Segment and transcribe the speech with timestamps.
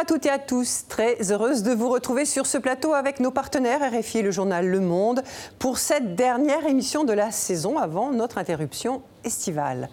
[0.00, 3.32] À toutes et à tous, très heureuse de vous retrouver sur ce plateau avec nos
[3.32, 5.24] partenaires RFI et le journal Le Monde
[5.58, 9.88] pour cette dernière émission de la saison avant notre interruption estivale.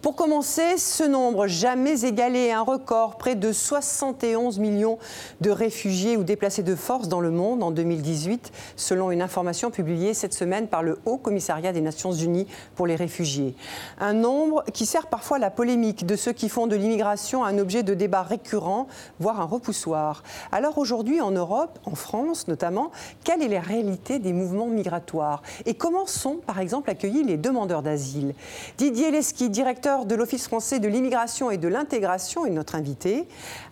[0.00, 4.96] Pour commencer, ce nombre jamais égalé, un record, près de 71 millions
[5.40, 10.14] de réfugiés ou déplacés de force dans le monde en 2018, selon une information publiée
[10.14, 12.46] cette semaine par le Haut Commissariat des Nations Unies
[12.76, 13.56] pour les réfugiés.
[13.98, 17.82] Un nombre qui sert parfois la polémique de ceux qui font de l'immigration un objet
[17.82, 18.86] de débat récurrent,
[19.18, 20.22] voire un repoussoir.
[20.52, 22.92] Alors aujourd'hui, en Europe, en France notamment,
[23.24, 25.42] quelle est la réalité des mouvements migratoires?
[25.66, 28.34] Et comment sont, par exemple, accueillis les demandeurs d'asile?
[28.76, 33.26] Didier Leski, directeur de l'Office français de l'immigration et de l'intégration, est notre invité.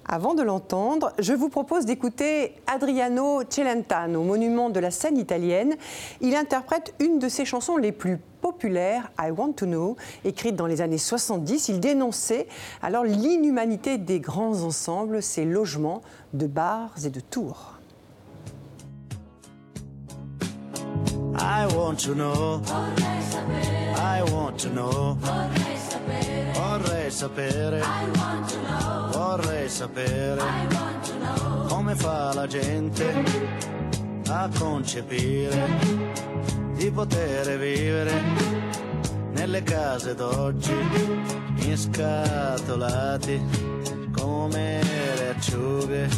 [0.06, 5.77] Avant de l'entendre, je vous propose d'écouter Adriano Celentano, monument de la scène italienne.
[6.23, 10.67] Il interprète une de ses chansons les plus populaires, I Want to Know, écrite dans
[10.67, 11.69] les années 70.
[11.69, 12.47] Il dénonçait
[12.83, 16.01] alors l'inhumanité des grands ensembles, ces logements
[16.33, 17.75] de bars et de tours.
[21.36, 22.62] I want to know.
[23.96, 25.16] I want to know.
[25.20, 26.52] Vorrei sapere.
[26.52, 27.80] Vorrei sapere.
[27.80, 29.10] I want to know.
[29.12, 30.40] Vorrei sapere.
[30.40, 31.66] I want to know.
[31.68, 33.04] Come fa la gente
[34.28, 35.68] a concepire
[36.74, 38.22] di poter vivere
[39.32, 40.74] nelle case d'oggi
[41.58, 43.40] inscatolati
[44.12, 44.80] come
[45.16, 46.08] le acciughe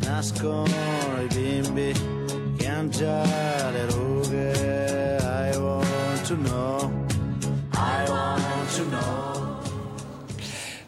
[0.00, 0.64] nascono
[1.20, 1.92] i bimbi
[2.56, 3.86] che hanno già le
[4.32, 6.78] rughe I want to know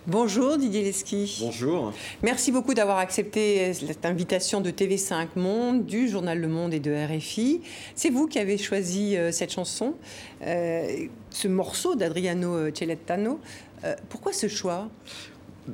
[0.06, 1.38] Bonjour Didier Leski.
[1.40, 1.92] Bonjour.
[2.22, 6.92] Merci beaucoup d'avoir accepté cette invitation de TV5 Monde, du journal Le Monde et de
[6.92, 7.62] RFI.
[7.94, 9.94] C'est vous qui avez choisi euh, cette chanson,
[10.42, 13.40] euh, ce morceau d'Adriano Celentano.
[13.84, 14.88] Euh, pourquoi ce choix?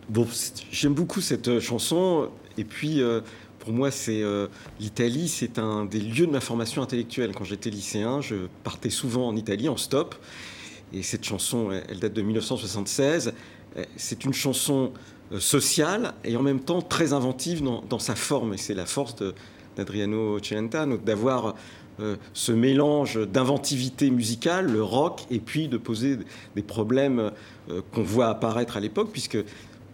[0.09, 0.27] Bon,
[0.71, 3.03] J'aime beaucoup cette chanson et puis
[3.61, 4.23] pour moi, c'est
[4.81, 7.33] l'Italie, c'est un des lieux de ma formation intellectuelle.
[7.35, 8.35] Quand j'étais lycéen, je
[8.65, 10.17] partais souvent en Italie en stop.
[10.93, 13.33] Et cette chanson, elle date de 1976.
[13.77, 14.93] Euh, c'est une chanson
[15.33, 18.55] euh, sociale et en même temps très inventive dans, sa forme.
[18.55, 19.15] Et c'est la force
[19.77, 21.55] d'Adriano Celentano d'avoir
[22.01, 26.19] euh, ce mélange d'inventivité musicale, le rock, et puis de poser
[26.57, 27.31] des problèmes
[27.93, 29.39] qu'on voit apparaître à l'époque, puisque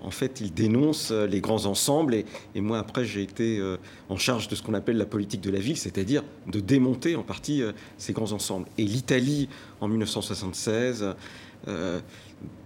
[0.06, 2.14] en fait, il dénonce les grands ensembles.
[2.54, 3.60] Et, moi, après, j'ai été
[4.08, 7.22] en charge de ce qu'on appelle la politique de la ville, c'est-à-dire de démonter en
[7.22, 7.62] partie
[7.98, 8.68] ces grands ensembles.
[8.78, 9.48] Et l'Italie,
[9.80, 11.04] en 1976,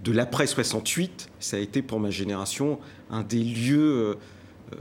[0.05, 2.79] de l'après 68, ça a été pour ma génération
[3.11, 4.15] un des lieux euh,
[4.73, 4.77] euh,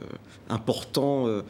[0.50, 1.42] importants, euh,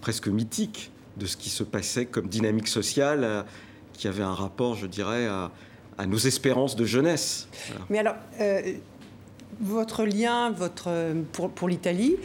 [0.00, 3.44] presque mythiques, de ce qui se passait comme dynamique sociale,
[3.92, 5.50] qui avait un rapport, je dirais, à,
[6.08, 7.48] nos espérances de jeunesse.
[7.88, 8.16] Mais alors,
[9.60, 10.90] votre lien votre,
[11.32, 12.16] pour, l'Italie,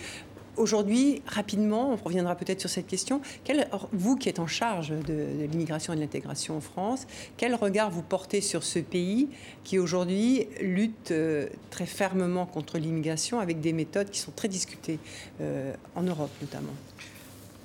[0.59, 3.22] Aujourd'hui, rapidement, on reviendra peut-être sur cette question.
[3.45, 7.07] Quel, vous qui êtes en charge de, l'immigration et de l'intégration en France,
[7.38, 9.29] quel regard vous portez sur ce pays
[9.63, 15.00] qui aujourd'hui lutte euh, très fermement contre l'immigration avec des méthodes qui sont très discutées
[15.39, 16.75] euh, en Europe notamment?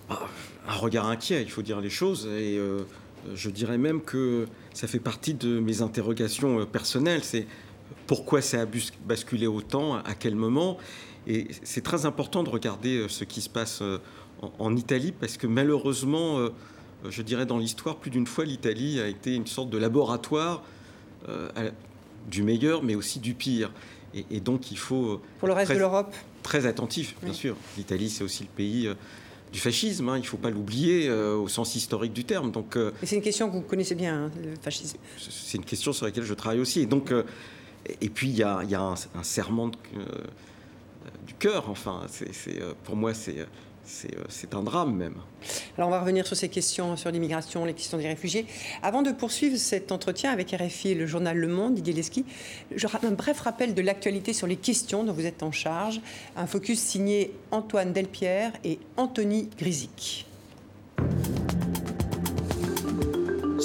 [0.08, 0.20] Ah,
[0.68, 2.26] Un regard inquiet, il faut dire les choses.
[2.26, 2.84] Et euh,
[3.34, 7.24] je dirais même que ça fait partie de mes interrogations personnelles.
[7.24, 7.48] C'est
[8.06, 8.66] pourquoi ça a
[9.06, 10.78] basculé autant, à quel moment
[11.26, 13.98] et c'est très important de regarder euh, ce qui se passe euh,
[14.58, 16.50] en, Italie parce que malheureusement, euh,
[17.08, 20.62] je dirais dans l'histoire, plus d'une fois, l'Italie a été une sorte de laboratoire
[22.30, 23.72] du meilleur, mais aussi du pire.
[24.30, 25.22] Et, donc il faut...
[25.38, 27.56] Pour le reste de l'Europe Très attentif, bien sûr.
[27.78, 28.90] L'Italie, c'est aussi le pays
[29.50, 32.52] du fascisme, hein, il ne faut pas l'oublier au sens historique du terme.
[32.52, 34.98] Donc, c'est une question que vous connaissez bien, hein, le fascisme.
[35.16, 36.80] C'est une question sur laquelle je travaille aussi.
[36.80, 37.10] Et, donc,
[38.00, 39.76] et puis il y a, un, un, serment de,
[41.26, 41.68] du cœur.
[41.68, 42.02] Enfin,
[42.48, 43.44] euh, pour moi, c'est, euh,
[44.04, 45.16] euh, c'est, un drame même.
[45.76, 48.46] Alors on va revenir sur ces questions sur l'immigration, les questions des réfugiés.
[48.82, 52.24] Avant de poursuivre cet entretien avec RFI le journal Le Monde, Didier Leski,
[53.02, 56.00] un bref rappel de l'actualité sur les questions dont vous êtes en charge.
[56.36, 60.26] Un focus signé Antoine Delpierre et Anthony Grisic.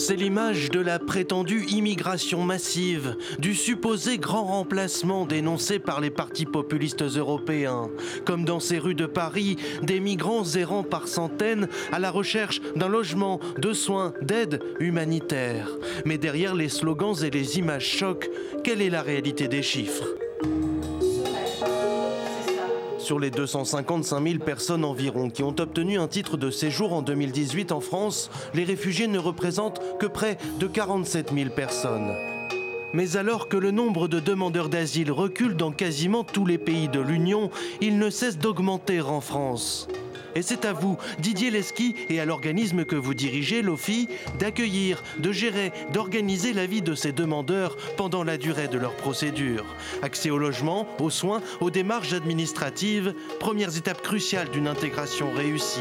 [0.09, 6.47] C'est l'image de la prétendue immigration massive, du supposé grand remplacement dénoncé par les partis
[6.47, 7.91] populistes européens.
[8.25, 12.87] Comme dans ces rues de Paris, des migrants errant par centaines à la recherche d'un
[12.87, 15.69] logement, de soins, d'aide humanitaire.
[16.05, 18.31] Mais derrière les slogans et les images chocs,
[18.63, 20.07] quelle est la réalité des chiffres?
[23.09, 27.71] Sur les 255 000 personnes environ qui ont obtenu un titre de séjour en 2018
[27.71, 32.13] en France, les réfugiés ne représentent que près de 47 000 personnes.
[32.93, 36.99] Mais alors que le nombre de demandeurs d'asile recule dans quasiment tous les pays de
[36.99, 37.49] l'Union,
[37.81, 39.87] il ne cesse d'augmenter en France.
[40.35, 45.31] Et c'est à vous, Didier Lesky, et à l'organisme que vous dirigez, l'OFI, d'accueillir, de
[45.31, 49.65] gérer, d'organiser la vie de ces demandeurs pendant la durée de leur procédure.
[50.01, 55.79] Accès au logement, aux soins, aux démarches administratives, premières étapes cruciales d'une intégration réussie.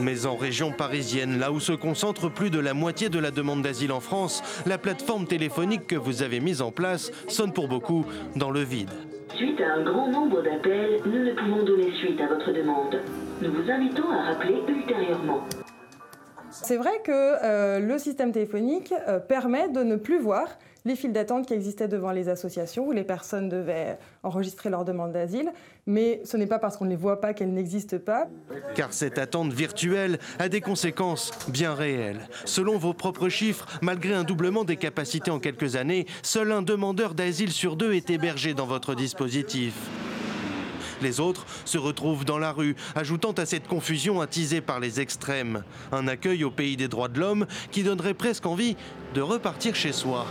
[0.00, 3.62] Mais en région parisienne, là où se concentre plus de la moitié de la demande
[3.62, 8.06] d'asile en France, la plateforme téléphonique que vous avez mise en place sonne pour beaucoup
[8.36, 8.92] dans le vide.
[9.36, 13.00] Suite à un grand nombre d'appels, nous ne pouvons donner suite à votre demande.
[13.42, 15.40] Nous vous invitons à rappeler ultérieurement.
[16.50, 20.48] C'est vrai que euh, le système téléphonique euh, permet de ne plus voir
[20.88, 25.12] les files d'attente qui existaient devant les associations où les personnes devaient enregistrer leur demande
[25.12, 25.52] d'asile,
[25.86, 28.26] mais ce n'est pas parce qu'on ne les voit pas qu'elles n'existent pas.
[28.74, 32.26] Car cette attente virtuelle a des conséquences bien réelles.
[32.46, 37.14] Selon vos propres chiffres, malgré un doublement des capacités en quelques années, seul un demandeur
[37.14, 39.74] d'asile sur deux est hébergé dans votre dispositif.
[41.02, 45.64] Les autres se retrouvent dans la rue, ajoutant à cette confusion attisée par les extrêmes.
[45.92, 48.74] Un accueil au pays des droits de l'homme qui donnerait presque envie
[49.14, 50.26] de repartir chez soi.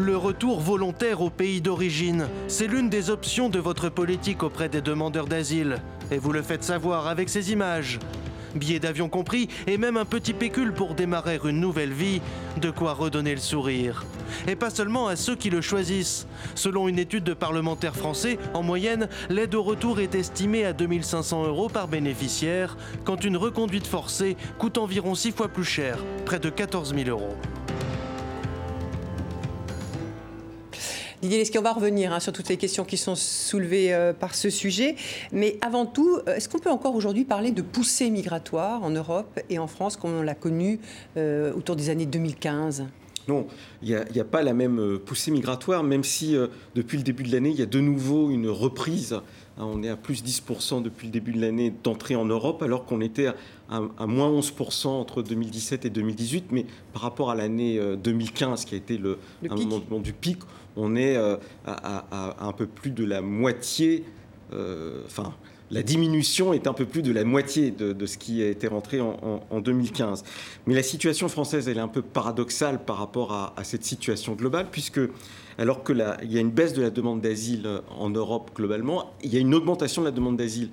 [0.00, 4.80] Le retour volontaire au pays d'origine, c'est l'une des options de votre politique auprès des
[4.80, 5.76] demandeurs d'asile.
[6.10, 7.98] Et vous le faites savoir avec ces images.
[8.54, 12.22] Billets d'avion compris et même un petit pécule pour démarrer une nouvelle vie,
[12.62, 14.06] de quoi redonner le sourire.
[14.48, 16.26] Et pas seulement à ceux qui le choisissent.
[16.54, 21.44] Selon une étude de parlementaires français, en moyenne, l'aide au retour est estimée à 2500
[21.44, 26.48] euros par bénéficiaire, quand une reconduite forcée coûte environ 6 fois plus cher, près de
[26.48, 27.36] 14 000 euros.
[31.22, 34.34] Didier Lesky, on va revenir hein, sur toutes les questions qui sont soulevées euh, par
[34.34, 34.96] ce sujet.
[35.32, 39.38] Mais avant tout, euh, est-ce qu'on peut encore aujourd'hui parler de poussée migratoire en Europe
[39.50, 40.80] et en France comme on l'a connu
[41.18, 42.86] euh, autour des années 2015
[43.28, 43.46] non,
[43.82, 46.34] il n'y a, pas la même poussée migratoire, même si
[46.74, 49.12] depuis le début de l'année, il y a de nouveau une reprise.
[49.12, 52.86] Hein, on est à plus 10% depuis le début de l'année d'entrée en Europe, alors
[52.86, 53.28] qu'on était
[53.68, 56.46] à, moins 11% entre 2017 et 2018.
[56.50, 59.18] Mais par rapport à l'année 2015, qui a été le,
[59.48, 60.38] un moment du pic,
[60.76, 61.36] on est euh,
[61.66, 64.04] à, un peu plus de la moitié,
[64.52, 65.34] euh, enfin,
[65.70, 69.00] la diminution est un peu plus de la moitié de, ce qui a été rentré
[69.00, 70.24] en, 2015.
[70.66, 74.66] Mais la situation française, elle est un peu paradoxale par rapport à, cette situation globale,
[74.72, 75.00] puisque
[75.58, 79.36] alors qu'il y a une baisse de la demande d'asile en Europe globalement, il y
[79.36, 80.70] a une augmentation de la demande d'asile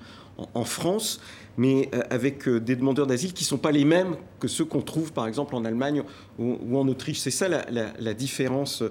[0.54, 1.20] en, France,
[1.56, 4.82] mais euh, avec des demandeurs d'asile qui ne sont pas les mêmes que ceux qu'on
[4.82, 6.02] trouve par exemple en Allemagne
[6.40, 7.20] ou, en Autriche.
[7.20, 8.82] C'est ça la différence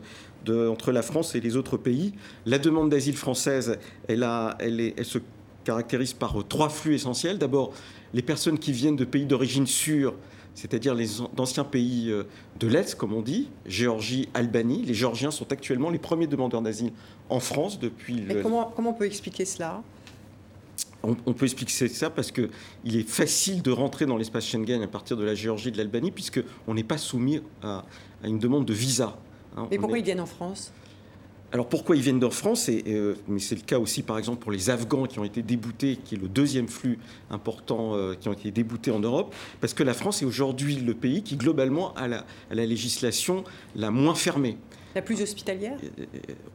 [0.50, 2.13] entre la France et les autres pays.
[2.45, 4.24] La demande d'asile française, elle,
[5.04, 5.19] se
[5.63, 7.38] caractérise par euh, trois flux essentiels.
[7.38, 7.74] D'abord,
[8.13, 10.13] les personnes qui viennent de pays d'origine sûre,
[10.56, 12.24] c'est-à-dire les anciens pays euh,
[12.60, 14.84] de l'Est, comme on dit, Géorgie, Albanie.
[14.84, 16.94] Les Géorgiens sont actuellement les premiers demandeurs d'asile
[17.30, 18.25] en France depuis...
[18.42, 19.84] comment, comment on peut expliquer cela?
[21.04, 22.50] On, peut expliquer ça parce qu'il
[22.84, 26.12] est facile de rentrer dans l'espace Schengen à partir de la Géorgie et de l'Albanie,
[26.12, 27.86] puisqu'on n'est pas soumis à,
[28.24, 29.18] une demande de visa.
[29.57, 30.71] Hein, Mais pourquoi ils viennent en France?
[31.54, 34.51] Alors pourquoi ils viennent de France euh, Mais c'est le cas aussi par exemple pour
[34.51, 38.34] les Afghans qui ont été déboutés, qui est le deuxième flux important euh, qui ont
[38.34, 42.10] été déboutés en Europe, parce que la France est aujourd'hui le pays qui globalement a
[42.10, 44.58] la, la, législation la moins fermée.
[44.93, 45.77] La plus hospitalière?
[46.00, 46.05] Euh,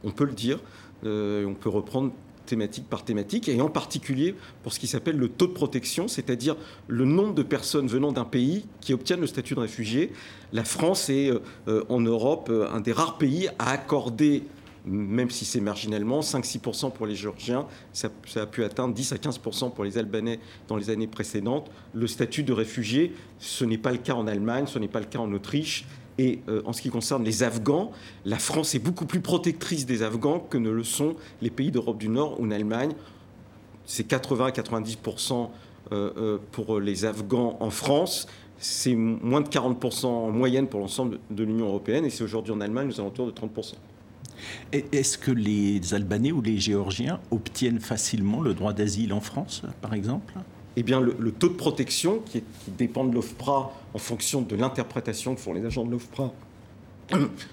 [0.03, 0.59] On peut le dire.
[1.03, 2.11] on peut reprendre
[2.45, 6.55] thématique par thématique, et en particulier pour ce qui s'appelle le taux de protection, c'est-à-dire
[6.87, 10.11] le nombre de personnes venant d'un pays qui obtiennent le statut de réfugié.
[10.51, 11.31] La France est
[11.67, 14.43] euh, en Europe euh, un des rares pays à accorder
[14.85, 19.73] même si c'est marginalement, 5-6% pour les Géorgiens, ça, a pu atteindre 10 à 15%
[19.73, 21.71] pour les Albanais dans les années précédentes.
[21.93, 25.05] Le statut de réfugié, ce n'est pas le cas en Allemagne, ce n'est pas le
[25.05, 25.85] cas en Autriche,
[26.17, 27.91] et euh, en ce qui concerne les Afghans,
[28.25, 31.97] la France est beaucoup plus protectrice des Afghans que ne le sont les pays d'Europe
[31.97, 32.93] du Nord ou l'Allemagne.
[33.85, 35.49] C'est 80 à 90%
[35.91, 38.27] euh, euh, pour les Afghans en France.
[38.59, 42.05] C'est moins de 40% en moyenne pour l'ensemble de l'Union européenne.
[42.05, 43.73] Et c'est aujourd'hui en Allemagne aux alentours de 30%
[44.71, 49.93] est-ce que les Albanais ou les Géorgiens obtiennent facilement le droit d'asile en France, par
[49.93, 50.33] exemple?
[50.75, 55.41] Eh bien, le, taux de protection, qui, dépend de l'OFPRA en fonction de l'interprétation que
[55.41, 56.31] font les agents de l'OFPRA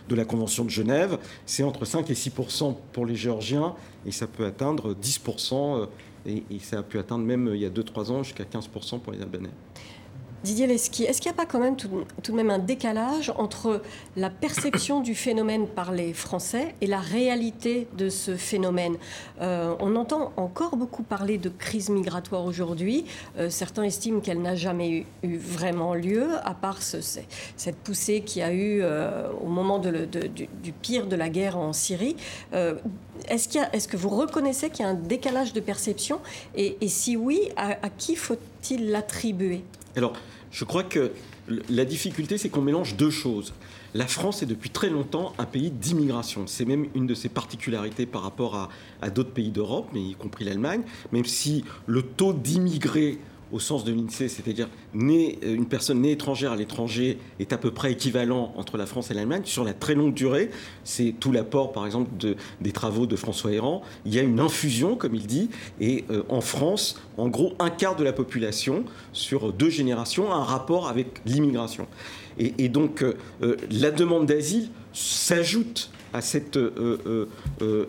[0.09, 3.75] de la Convention de Genève, c'est entre 5 et 6% pour les Géorgiens,
[4.07, 5.21] et ça peut atteindre 10
[5.53, 5.87] euh,
[6.27, 9.13] et, et ça a pu atteindre même il y a 2-3 ans jusqu'à 15% pour
[9.13, 9.51] les Albanais.
[10.43, 13.83] Didier Leski, est-ce qu'il n'y a pas quand même tout, de même un décalage entre
[14.17, 18.97] la perception du phénomène par les Français et la réalité de ce phénomène?
[19.43, 23.05] Euh, On entend encore beaucoup parler de crise migratoire aujourd'hui.
[23.39, 28.53] Euh, certains estiment qu'elle n'a jamais eu, vraiment lieu, à part cette poussée qui a
[28.53, 32.17] eu euh, au moment du, pire de la guerre en Syrie.
[33.29, 36.21] Est-ce, que vous reconnaissez qu'il y a un décalage de perception
[36.55, 39.63] et, si oui, à qui faut-il l'attribuer?
[39.97, 40.13] Alors,
[40.51, 41.13] je crois que
[41.69, 43.53] la difficulté, c'est qu'on mélange deux choses.
[43.95, 46.47] La France est depuis très longtemps un pays d'immigration.
[46.47, 50.83] C'est même une de ses particularités par rapport à, d'autres pays d'Europe, y compris l'Allemagne,
[51.13, 53.19] même si le taux d'immigrés
[53.53, 57.71] au sens de l'INSEE, c'est-à-dire euh, une personne née étrangère à l'étranger est à peu
[57.71, 59.43] près équivalent entre la France et l'Allemagne.
[59.45, 60.51] Sur la très longue durée,
[60.85, 62.11] c'est tout l'apport, par exemple,
[62.61, 63.83] des travaux de François Héran.
[64.05, 67.71] Il y a une infusion, comme il dit, et euh, en France, en gros, un
[67.71, 71.87] quart de la population sur deux générations a un rapport avec l'immigration.
[72.39, 73.17] Et, donc, euh,
[73.71, 76.59] la demande d'asile s'ajoute à cette,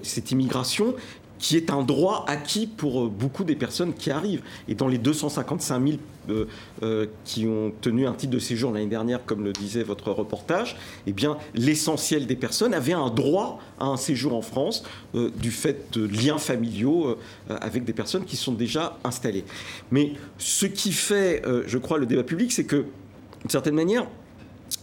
[0.01, 0.93] cette immigration
[1.41, 4.43] qui est un droit acquis pour euh, beaucoup des personnes qui arrivent.
[4.67, 5.97] Et dans les 255 000
[6.29, 6.45] euh,
[6.83, 10.77] euh, qui ont tenu un titre de séjour l'année dernière, comme le disait votre reportage,
[11.07, 11.15] eh
[11.55, 14.83] l'essentiel des personnes avaient un droit à un séjour en France
[15.13, 17.17] du fait de liens familiaux
[17.49, 19.45] avec des personnes qui sont déjà installées.
[19.89, 22.85] Mais ce qui fait, je crois, le débat public, c'est que,
[23.41, 24.05] d'une certaine manière,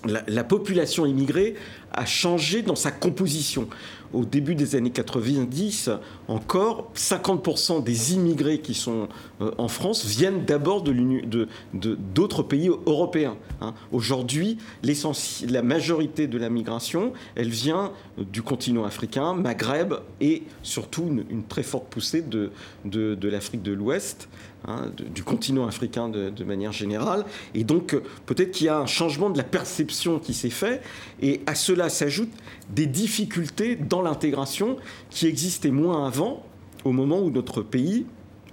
[0.05, 1.55] la, population immigrée
[1.93, 3.69] a changé dans sa composition
[4.13, 5.91] au début des années 90
[6.29, 9.09] encore, 50% des immigrés qui sont
[9.41, 13.37] euh, en France viennent d'abord d'autres pays européens.
[13.61, 13.75] Hein.
[13.93, 21.45] Aujourd'hui, la majorité de la migration, elle vient du continent africain, Maghreb et surtout une,
[21.45, 24.29] très forte poussée de l'Afrique de l'Ouest.
[24.67, 27.25] Hein, du continent africain de, de, manière générale.
[27.55, 27.97] Et donc,
[28.27, 30.83] peut-être qu'il y a un changement de la perception qui s'est fait.
[31.23, 32.35] Et à cela s'ajoutent
[32.69, 34.77] des difficultés dans l'intégration
[35.11, 36.45] qui existaient moins avant,
[36.85, 38.05] au moment où notre pays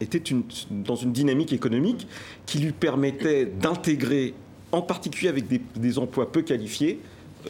[0.01, 0.21] était
[0.69, 2.07] dans une dynamique économique
[2.45, 4.33] qui lui permettait d'intégrer,
[4.71, 6.99] en particulier avec des, emplois peu qualifiés,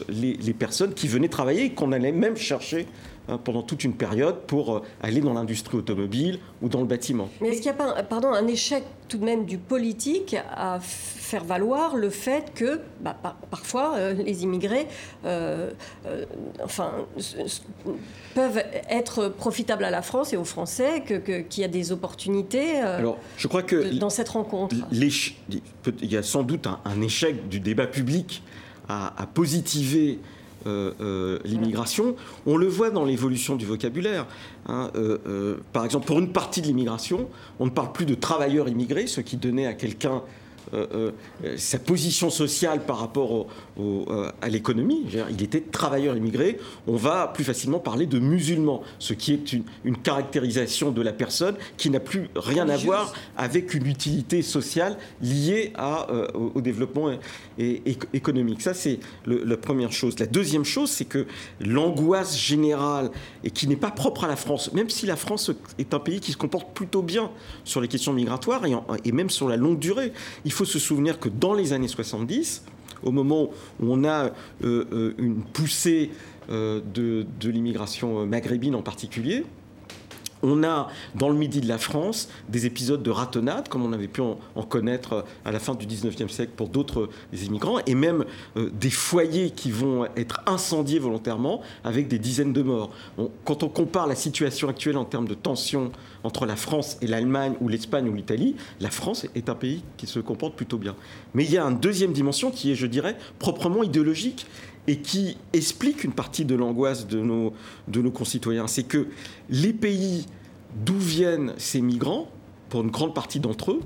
[0.08, 2.86] les, personnes qui venaient travailler et qu'on allait même chercher
[3.28, 7.28] Hein, pendant toute une période pour euh, aller dans l'industrie automobile ou dans le bâtiment.
[7.40, 10.78] Mais est-ce qu'il n'y a pas pardon, un échec tout de même du politique à
[10.80, 13.16] faire valoir le fait que bah,
[13.50, 14.86] parfois euh, les immigrés
[15.24, 15.72] euh,
[16.62, 16.92] enfin,
[18.36, 23.18] peuvent être profitables à la France et aux Français, qu'il y a des opportunités Alors,
[23.36, 27.88] je crois que dans cette rencontre Il y a sans doute un, échec du débat
[27.88, 28.44] public
[28.88, 30.18] à, positiver
[30.66, 32.16] euh, euh, l'immigration.
[32.44, 34.26] On le voit dans l'évolution du vocabulaire.
[34.66, 37.28] Hein, euh, par exemple, pour une partie de l'immigration,
[37.60, 40.22] on ne parle plus de travailleurs immigrés, ce qui donnait à quelqu'un
[41.56, 43.46] sa position sociale par rapport
[43.78, 45.04] euh, à l'économie.
[45.30, 46.58] Il était travailleur immigré.
[46.86, 51.56] On va plus facilement parler de musulman, ce qui est une, caractérisation de la personne
[51.76, 57.10] qui n'a plus rien à voir avec une utilité sociale liée à, au, développement
[57.58, 58.62] économique.
[58.62, 60.18] Ça, c'est la première chose.
[60.18, 61.26] La deuxième chose, c'est que
[61.60, 63.10] l'angoisse générale,
[63.44, 66.20] et qui n'est pas propre à la France, même si la France est un pays
[66.20, 67.30] qui se comporte plutôt bien
[67.64, 70.12] sur les questions migratoires et, et même sur la longue durée,
[70.44, 72.62] il faut se souvenir que dans les années 70,
[73.02, 73.50] au moment
[73.80, 74.30] où on a euh,
[74.92, 76.10] euh, une poussée
[76.50, 79.44] euh, de, de l'immigration maghrébine en particulier,
[80.42, 84.08] on a dans le midi de la France des épisodes de ratonnade, comme on avait
[84.08, 84.36] pu en,
[84.68, 88.24] connaître à la fin du 19e siècle pour d'autres immigrants, et même
[88.56, 92.90] euh, des foyers qui vont être incendiés volontairement avec des dizaines de morts.
[93.44, 95.92] quand on compare la situation actuelle en termes de tension
[96.24, 100.06] entre la France et l'Allemagne ou l'Espagne ou l'Italie, la France est un pays qui
[100.06, 100.96] se comporte plutôt bien.
[101.34, 104.46] Mais il y a une deuxième dimension qui est, je dirais, proprement idéologique
[104.86, 107.52] et qui explique une partie de l'angoisse de nos,
[107.88, 108.66] de nos concitoyens.
[108.66, 109.08] C'est que
[109.50, 110.26] les pays
[110.84, 112.30] d'où viennent ces migrants,
[112.68, 113.80] pour une grande partie d'entre eux,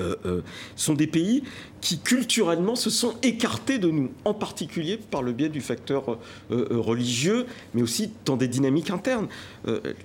[0.00, 0.40] euh, euh,
[0.74, 1.42] sont des pays
[1.82, 6.18] qui culturellement se sont écartés de nous, en particulier par le biais du facteur
[6.50, 9.28] euh, religieux, mais aussi dans des dynamiques internes.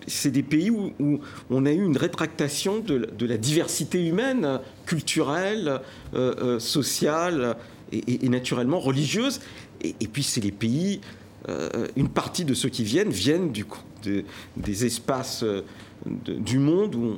[0.08, 0.92] c'est des pays où,
[1.50, 5.82] on a eu une rétractation de, la diversité humaine, culturelle,
[6.60, 7.56] sociale,
[7.92, 9.40] et, naturellement religieuse.
[9.82, 11.02] Et, puis c'est les pays,
[11.50, 13.52] euh, une partie de ceux qui viennent viennent
[14.58, 15.44] des espaces
[16.28, 17.18] du monde où,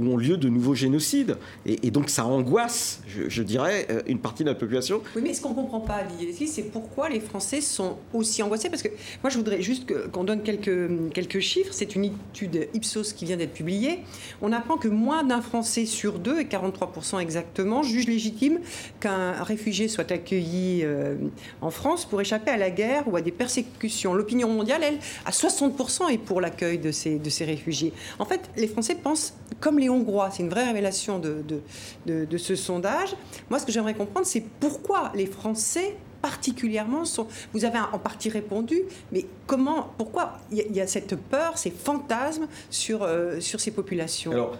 [0.00, 1.36] ont lieu de nouveaux génocides.
[1.66, 5.02] Et, donc ça angoisse, je, dirais, euh, une partie de la population.
[5.16, 6.02] Oui, mais ce qu'on ne comprend pas,
[6.46, 8.70] c'est pourquoi les Français sont aussi angoissés.
[8.70, 8.88] Parce que
[9.22, 11.72] moi, je voudrais juste qu'on donne quelques, chiffres.
[11.72, 14.00] C'est une étude Ipsos qui vient d'être publiée.
[14.42, 18.60] On apprend que moins d'un Français sur deux, et 43% exactement, juge légitime
[19.00, 21.14] qu'un réfugié soit accueilli euh,
[21.60, 24.14] en France pour échapper à la guerre ou à des persécutions.
[24.14, 27.92] L'opinion mondiale, elle, à 60% est pour l'accueil de ces, de ces réfugiés.
[28.18, 30.30] En fait, les Français pensent comme les Hongrois.
[30.32, 33.14] C'est une vraie révélation de, ce sondage.
[33.48, 37.26] Moi, ce que j'aimerais comprendre, c'est pourquoi les Français particulièrement sont.
[37.54, 42.46] Vous avez en partie répondu, mais comment, pourquoi il y, a cette peur, ces fantasmes
[42.68, 44.50] sur, euh, sur ces populations?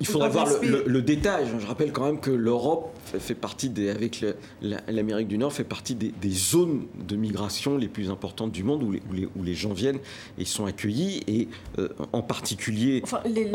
[0.00, 1.46] Il faudrait voir le, détail.
[1.58, 4.24] Je rappelle quand même que l'Europe fait, partie des, avec
[4.60, 8.92] l'Amérique du Nord, fait partie des, zones de migration les plus importantes du monde où
[8.92, 9.98] les, où les, gens viennent
[10.38, 11.22] et sont accueillis.
[11.26, 11.48] Et
[11.78, 13.00] euh, en particulier.
[13.04, 13.50] Enfin, les,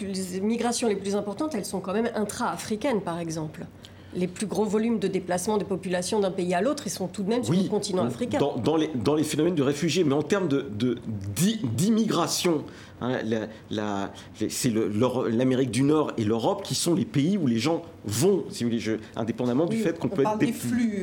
[0.00, 3.66] les migrations les plus importantes, elles sont quand même intra-africaines, par exemple
[4.14, 7.22] les plus gros volumes de déplacement des populations d'un pays à l'autre, ils sont tout
[7.22, 8.38] de même sur le continent africain.
[8.38, 10.48] Dans, les, dans, les, phénomènes de réfugiés, mais en termes
[11.76, 12.64] d'immigration,
[13.00, 14.12] de, hein, la,
[14.48, 14.72] c'est
[15.30, 18.70] l'Amérique du Nord et l'Europe qui sont les pays où les gens vont, si vous
[18.70, 20.42] voulez, indépendamment du fait qu'on peut, être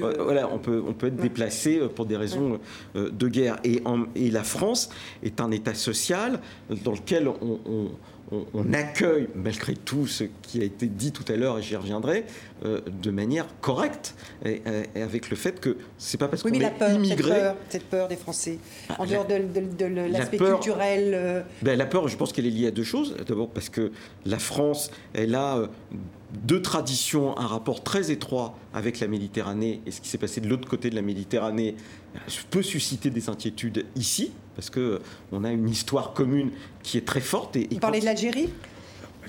[0.04, 2.60] euh, voilà, on peut, on peut être déplacé euh, pour des raisons
[2.96, 3.58] euh, de guerre.
[3.64, 3.82] Et,
[4.16, 4.90] et la France
[5.24, 6.40] est un État social
[6.84, 7.90] dans lequel on on,
[8.74, 12.26] accueille, malgré tout ce qui a été dit tout à l'heure, et j'y reviendrai,
[12.66, 14.62] euh, de manière correcte, et,
[14.96, 17.32] avec le fait que c'est pas parce qu'on est peur, immigré...
[17.32, 18.60] Cette peur, cette peur des Français,
[18.90, 21.12] ah, en dehors de, l'aspect culturel...
[21.14, 21.42] Euh.
[21.62, 23.16] Ben, la peur, je pense qu'elle est liée à deux choses.
[23.28, 23.92] D'abord parce que
[24.26, 25.68] la France, elle a euh,
[26.44, 30.48] deux traditions, un rapport très étroit avec la Méditerranée, et ce qui s'est passé de
[30.48, 31.76] l'autre côté de la Méditerranée
[32.50, 36.52] peut susciter des inquiétudes ici, parce qu'on a une histoire commune
[36.84, 37.56] qui est très forte.
[37.56, 38.50] Et, Vous parlez de l'Algérie?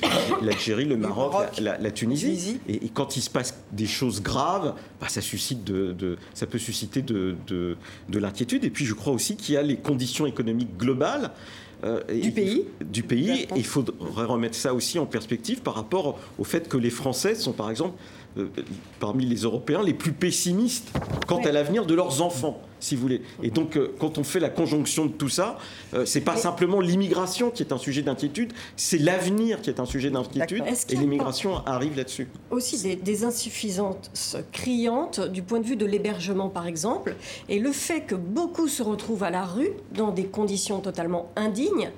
[0.43, 2.61] l'Algérie, le Maroc, la, Tunisie.
[2.69, 7.03] Et, quand il se passe des choses graves, bah, ça, suscite de, ça peut susciter
[7.03, 8.65] de, de, l'inquiétude.
[8.65, 11.31] Et puis je crois aussi qu'il y a les conditions économiques globales.
[11.83, 13.31] Euh, du pays Du pays.
[13.31, 17.35] Et il faudrait remettre ça aussi en perspective par rapport au fait que les Français
[17.35, 17.95] sont par exemple
[18.37, 18.49] euh,
[18.99, 20.93] parmi les Européens les plus pessimistes
[21.27, 23.23] quant à l'avenir de leurs enfants si vous voulez.
[23.43, 25.59] Et donc, euh, quand on fait la conjonction de tout ça,
[25.95, 29.87] euh, c'est pas simplement l'immigration qui est un sujet d'inquiétude, c'est l'avenir qui est un
[29.87, 32.29] sujet d'inquiétude, et l'immigration arrive là-dessus.
[32.51, 37.17] Aussi des, des, insuffisances criantes du point de vue de l'hébergement, par exemple,
[37.49, 41.91] et le fait que beaucoup se retrouvent à la rue dans des conditions totalement indignes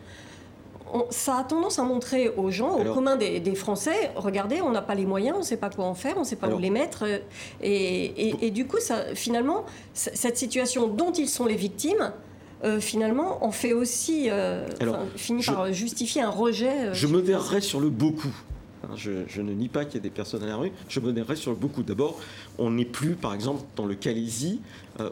[1.10, 4.94] ça a tendance à montrer aux gens, au commun des, Français, regardez, on n'a pas
[4.94, 6.70] les moyens, on ne sait pas quoi en faire, on ne sait pas où les
[6.70, 7.04] mettre.
[7.04, 7.18] Euh,
[7.62, 12.12] et, du coup, ça, finalement, cette situation dont ils sont les victimes,
[12.64, 14.66] euh, finalement, on fait aussi, euh,
[15.16, 16.92] finit par justifier un rejet.
[16.92, 18.34] je modérerai sur le beaucoup.
[18.84, 21.36] Hein, je, ne nie pas qu'il y ait des personnes à la rue, je modérerai
[21.36, 21.82] sur le beaucoup.
[21.82, 22.18] D'abord,
[22.58, 24.60] on n'est plus, par exemple, dans le Calaisie,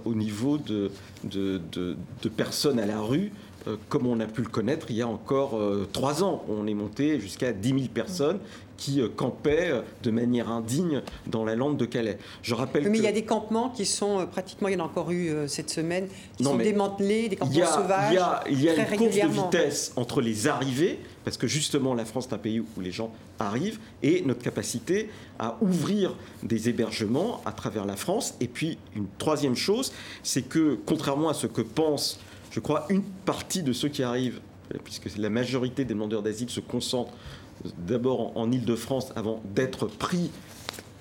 [0.04, 0.90] au niveau de,
[1.24, 3.32] de, de personnes à la rue
[3.66, 6.44] euh, comme on a pu le connaître il y a encore euh, trois ans.
[6.48, 8.38] On est monté jusqu'à 10 000 personnes
[8.78, 12.16] qui euh, campaient de manière indigne dans la lande de Calais.
[12.42, 14.86] Je rappelle mais il y a des campements qui sont pratiquement, il y en a
[14.86, 18.18] encore eu cette semaine, qui sont démantelés, des campements sauvages.
[18.48, 22.28] Il y a, une course de vitesse entre les arrivées, parce que justement la France
[22.30, 27.52] est un pays où les gens arrivent, et notre capacité à ouvrir des hébergements à
[27.52, 28.34] travers la France.
[28.40, 29.92] Et puis une troisième chose,
[30.22, 32.18] c'est que contrairement à ce que pensent
[32.50, 34.40] je crois, une partie de ceux qui arrivent,
[34.84, 37.12] puisque la majorité des demandeurs d'asile se concentrent
[37.78, 40.30] d'abord en, Ile-de-France avant d'être pris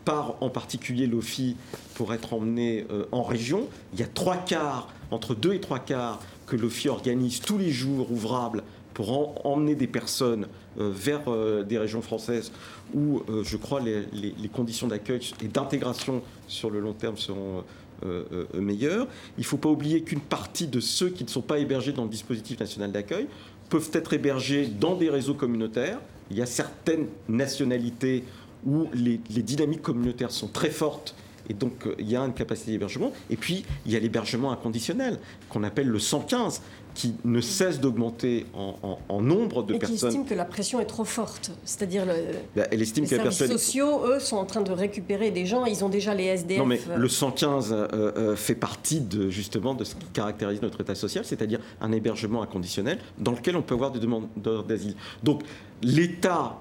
[0.06, 1.56] par en particulier l'OFI
[1.96, 3.68] pour être emmenés euh, en région.
[3.94, 7.72] Il y a trois quarts, entre deux et trois quarts, que l'OFI organise tous les
[7.72, 10.48] jours ouvrables pour emmener des personnes
[10.80, 12.52] euh, vers euh, des régions françaises
[12.94, 17.64] où, je crois, les, les conditions d'accueil et d'intégration sur le long terme seront
[18.06, 19.08] euh, euh, meilleur.
[19.38, 22.04] Il ne faut pas oublier qu'une partie de ceux qui ne sont pas hébergés dans
[22.04, 23.28] le dispositif national d'accueil
[23.70, 26.00] peuvent être hébergés dans des réseaux communautaires.
[26.32, 28.24] Il y a certaines nationalités
[28.66, 31.16] où les, dynamiques communautaires sont très fortes
[31.50, 33.12] et donc euh, il y a une capacité d'hébergement.
[33.30, 36.62] Et puis il y a l'hébergement inconditionnel qu'on appelle le 115
[36.94, 39.96] qui ne cesse d'augmenter en, nombre de personnes.
[39.96, 41.52] Et qui estime que la pression est trop forte.
[41.64, 42.14] C'est-à-dire le,
[42.56, 45.66] bah, elle estime les services sociaux, eux, sont en train de récupérer des gens.
[45.66, 46.60] Ils ont déjà les SDF.
[46.60, 50.82] Non, mais le 115 euh, euh, fait partie de, justement de ce qui caractérise notre
[50.82, 54.96] État social, c'est-à-dire un hébergement inconditionnel dans lequel on peut avoir des demandeurs d'asile.
[55.24, 55.44] Donc
[55.82, 56.58] l'État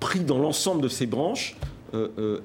[0.00, 1.56] pris dans l'ensemble de ses branches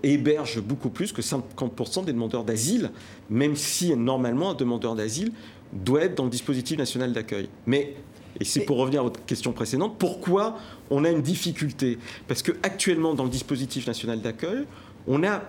[0.04, 2.92] héberge beaucoup plus que 50% des demandeurs d'asile,
[3.30, 5.32] même si normalement un demandeur d'asile
[5.74, 7.50] doit être dans le dispositif national d'accueil.
[7.66, 7.96] Mais
[8.40, 10.58] et c'est pour revenir à votre question précédente, pourquoi
[10.90, 11.98] on a une difficulté?
[12.28, 14.66] Parce qu'actuellement, dans le dispositif national d'accueil,
[15.08, 15.42] on a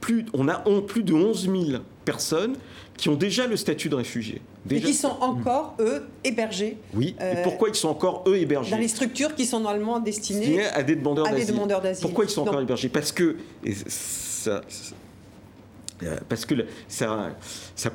[0.00, 2.56] plus, on a plus de 11 000 personnes
[2.96, 4.40] qui ont déjà le statut de réfugié.
[4.70, 6.78] Et qui sont encore, eux, hébergés.
[6.94, 8.70] Oui, et euh, pourquoi ils sont encore, eux, hébergés?
[8.70, 11.26] Dans les structures qui sont normalement destinées à des demandeurs
[11.80, 12.02] d'asile.
[12.02, 12.88] Pourquoi ils sont encore hébergés?
[12.88, 13.36] Parce que
[13.88, 14.60] ça,
[16.28, 16.54] parce que
[16.88, 17.34] ça,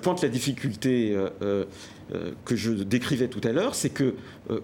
[0.01, 1.65] pointe la difficulté euh,
[2.13, 4.15] euh, que je décrivais tout à l'heure, c'est que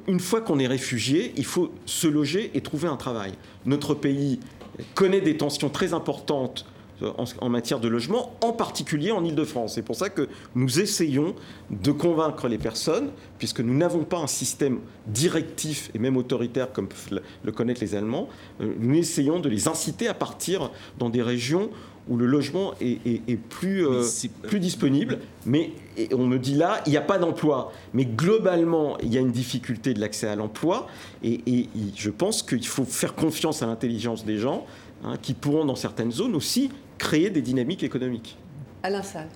[0.07, 3.33] une fois qu'on est réfugié, il faut se loger et trouver un travail.
[3.65, 4.39] Notre pays
[4.95, 6.65] connaît des tensions très importantes
[7.41, 9.75] en, matière de logement, en particulier en Ile-de-France.
[9.75, 11.35] C'est pour ça que nous essayons
[11.69, 16.89] de convaincre les personnes, puisque nous n'avons pas un système directif et même autoritaire comme
[17.43, 21.69] le connaissent les Allemands, nous essayons de les inciter à partir dans des régions
[22.09, 24.03] où le logement est, plus, euh,
[24.43, 25.19] plus disponible.
[25.45, 25.71] Mais
[26.11, 27.71] on me dit là, il n'y a pas d'emploi.
[27.93, 30.87] Mais globalement, il y a une difficulté de l'accès à l'emploi.
[31.23, 34.65] Et, je pense qu'il faut faire confiance à l'intelligence des gens
[35.03, 38.37] hein, qui pourront, dans certaines zones aussi, créer des dynamiques économiques.
[38.83, 39.29] Alain Salle.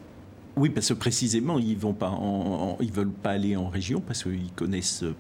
[0.58, 5.04] Oui, parce que précisément, ils ne ils veulent pas aller en région parce qu'ils connaissent
[5.04, 5.16] euh,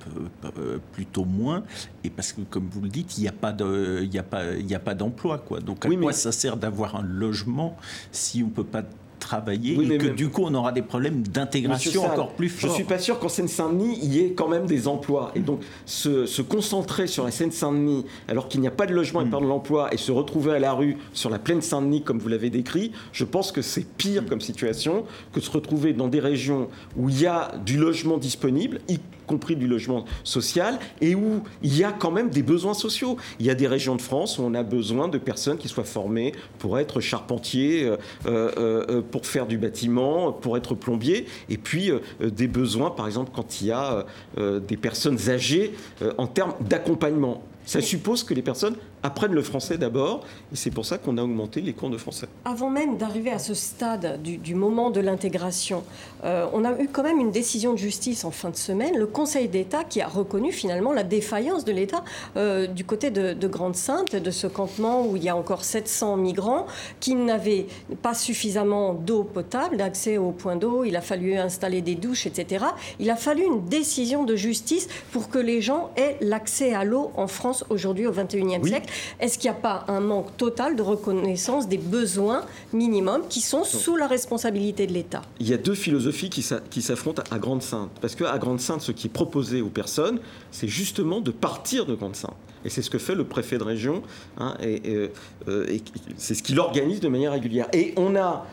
[0.57, 1.63] euh, plutôt moins
[2.03, 4.53] et parce que, comme vous le dites, il n'y a pas de, il a pas,
[4.53, 5.59] il a pas d'emploi, quoi.
[5.59, 7.77] Donc, à quoi ça sert d'avoir un logement
[8.11, 8.83] si on peut pas
[9.21, 12.69] travailler et que du coup on aura des problèmes d'intégration encore plus forts.
[12.69, 15.31] Je suis pas sûr qu'en Seine-Saint-Denis il y ait quand même des emplois.
[15.35, 19.29] Et donc se, concentrer sur la Seine-Saint-Denis alors qu'il n'y a pas de logement et
[19.29, 22.27] pas de l'emploi et se retrouver à la rue sur la plaine Saint-Denis comme vous
[22.27, 26.67] l'avez décrit, je pense que c'est pire comme situation que se retrouver dans des régions
[26.97, 28.99] où il y a du logement disponible, y
[29.31, 33.15] compris du logement social, et où il y a quand même des besoins sociaux.
[33.39, 35.85] Il y a des régions de France où on a besoin de personnes qui soient
[35.85, 41.57] formées pour être charpentiers, euh, euh, euh, pour faire du bâtiment, pour être plombier, et
[41.57, 44.05] puis des besoins, par exemple, quand il y a
[44.37, 45.73] des personnes âgées
[46.17, 47.43] en termes d'accompagnement.
[47.65, 51.23] Ça suppose que les personnes apprennent le français d'abord, et c'est pour ça qu'on a
[51.23, 52.27] augmenté les cours de français.
[52.45, 55.83] Avant même d'arriver à ce stade du, moment de l'intégration,
[56.23, 59.07] euh, on a eu quand même une décision de justice en fin de semaine, le
[59.07, 62.03] Conseil d'État qui a reconnu finalement la défaillance de l'État
[62.37, 66.17] euh, du côté de, de Grande-Sainte, de ce campement où il y a encore 700
[66.17, 66.67] migrants
[66.99, 67.67] qui n'avaient
[68.01, 72.65] pas suffisamment d'eau potable, d'accès au point d'eau, il a fallu installer des douches, etc.
[72.99, 77.11] Il a fallu une décision de justice pour que les gens aient l'accès à l'eau
[77.15, 78.90] en France aujourd'hui au 21e siècle.
[79.19, 83.63] Est-ce qu'il n'y a pas un manque total de reconnaissance des besoins minimums qui sont
[83.63, 85.21] sous la responsabilité de l'État?
[85.39, 87.91] Il y a deux philosophies qui s'affrontent à Grande-Sainte.
[88.01, 90.19] Parce qu'à Grande-Sainte, ce qui est proposé aux personnes,
[90.51, 92.35] c'est justement de partir de Grande-Sainte.
[92.63, 94.03] Et c'est ce que fait le préfet de région,
[94.37, 95.09] hein, et,
[95.47, 95.81] euh, et
[96.17, 97.67] c'est ce qu'il organise de manière régulière.
[97.73, 98.45] Et on a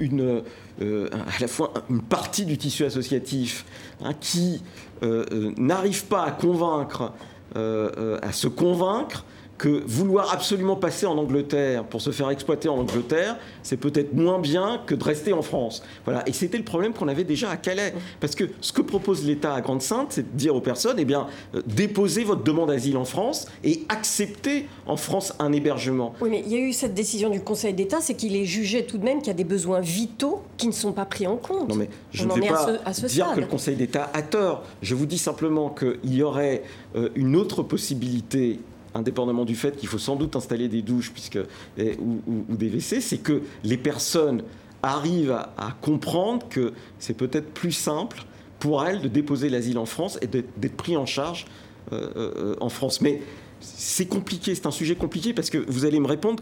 [0.00, 0.42] une,
[0.82, 3.64] euh, à la fois une partie du tissu associatif
[4.02, 4.60] hein, qui
[5.02, 7.12] euh, n'arrive pas à convaincre,
[7.54, 9.24] à se convaincre
[9.58, 14.38] que vouloir absolument passer en Angleterre pour se faire exploiter en Angleterre, c'est peut-être moins
[14.38, 15.82] bien que de rester en France.
[16.04, 16.26] Voilà.
[16.28, 17.94] Et c'était le problème qu'on avait déjà à Calais.
[18.20, 21.28] Parce que ce que propose l'État à Grande-Sainte, c'est de dire aux personnes, eh bien,
[21.54, 26.14] euh, déposez votre demande d'asile en France et acceptez en France un hébergement.
[26.20, 28.84] Oui, mais il y a eu cette décision du Conseil d'État, c'est qu'il est jugé
[28.84, 31.36] tout de même qu'il y a des besoins vitaux qui ne sont pas pris en
[31.36, 31.68] compte.
[31.68, 34.64] Non, mais je ne vais pas dire que le Conseil d'État a tort.
[34.82, 36.62] Je vous dis simplement qu'il y aurait
[36.96, 38.58] euh, une autre possibilité
[38.94, 41.38] indépendamment du fait qu'il faut sans doute installer des douches puisque,
[41.78, 44.42] ou, des WC, c'est que les personnes
[44.82, 48.24] arrivent à, comprendre que c'est peut-être plus simple
[48.58, 51.46] pour elles de déposer l'asile en France et d'être pris en charge
[51.92, 53.00] euh, euh, en France.
[53.00, 53.22] Mais
[53.60, 56.40] c'est compliqué, c'est un sujet compliqué parce que vous allez me répondre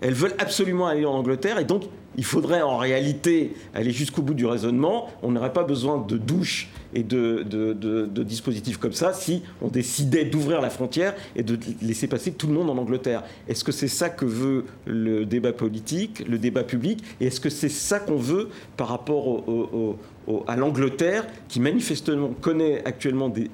[0.00, 1.84] qu'elles veulent absolument aller en Angleterre et donc
[2.16, 5.08] il faudrait en réalité aller jusqu'au bout du raisonnement.
[5.22, 7.42] On n'aurait pas besoin de douches et de,
[8.22, 12.54] dispositifs comme ça si on décidait d'ouvrir la frontière et de laisser passer tout le
[12.54, 13.22] monde en Angleterre.
[13.48, 17.02] Est-ce que c'est ça que veut le débat politique, le débat public?
[17.20, 19.44] Et est-ce que c'est ça qu'on veut par rapport
[20.46, 23.50] à l'Angleterre, qui manifestement connaît actuellement des,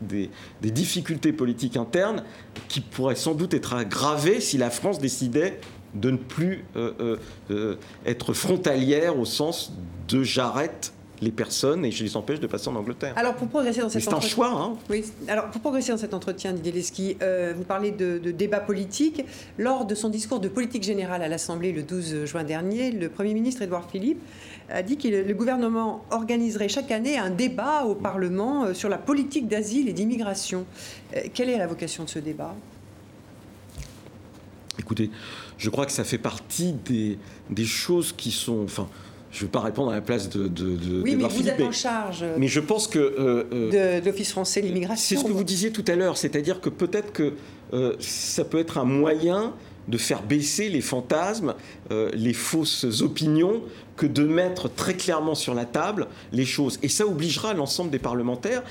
[0.62, 2.22] difficultés politiques internes
[2.68, 5.60] qui pourraient sans doute être aggravées si la France décidait
[5.94, 7.16] de ne plus euh, euh,
[7.50, 7.76] euh,
[8.06, 9.72] être frontalière au sens
[10.08, 13.12] de j'arrête les personnes et je les empêche de passer en Angleterre.
[13.14, 14.60] Alors pour progresser dans cet entretien, c'est un choix.
[14.60, 14.76] Hein.
[14.90, 15.04] Oui.
[15.28, 17.16] Alors pour progresser dans cet entretien, Didier
[17.56, 19.24] vous parlez de, de, débat politique.
[19.56, 23.34] Lors de son discours de politique générale à l'Assemblée le 12 juin dernier, le Premier
[23.34, 24.20] ministre Édouard Philippe
[24.68, 29.46] a dit que le gouvernement organiserait chaque année un débat au Parlement sur la politique
[29.46, 30.64] d'asile et d'immigration.
[31.34, 32.56] Quelle est la vocation de ce débat?
[34.78, 35.10] Écoutez,
[35.62, 38.64] je crois que ça fait partie des, des choses qui sont.
[38.64, 38.88] Enfin,
[39.30, 40.48] je ne veux pas répondre à la place de.
[40.48, 42.24] de, oui, mais vous êtes en charge.
[42.36, 42.98] Mais je pense que.
[42.98, 45.16] Euh, de, l'Office français de l'immigration.
[45.16, 47.34] C'est ce que vous disiez tout à l'heure, c'est-à-dire que peut-être que
[48.00, 49.54] ça peut être un moyen
[49.88, 51.54] de faire baisser les fantasmes,
[52.12, 53.62] les fausses opinions,
[53.96, 56.80] que de mettre très clairement sur la table les choses.
[56.82, 58.62] Et ça obligera l'ensemble des parlementaires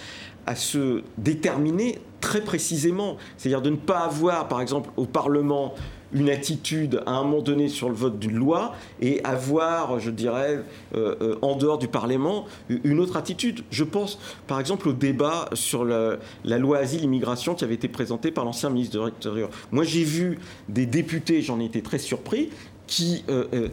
[0.45, 3.17] à se déterminer très précisément.
[3.37, 5.73] C'est-à-dire de ne pas avoir, par exemple, au Parlement
[6.13, 10.59] une attitude à un moment donné sur le vote d'une loi et avoir, je dirais,
[10.95, 13.61] euh, euh, en dehors du Parlement, une autre attitude.
[13.71, 18.45] Je pense, par exemple, au débat sur la loi asile-immigration qui avait été présenté par
[18.45, 19.49] l'ancien ministre de l'Intérieur.
[19.71, 22.49] Moi, j'ai vu des députés, j'en ai été très surpris,
[22.87, 23.69] qui euh,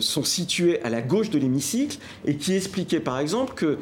[0.00, 3.78] sont situés à la gauche de l'hémicycle et qui expliquaient par exemple que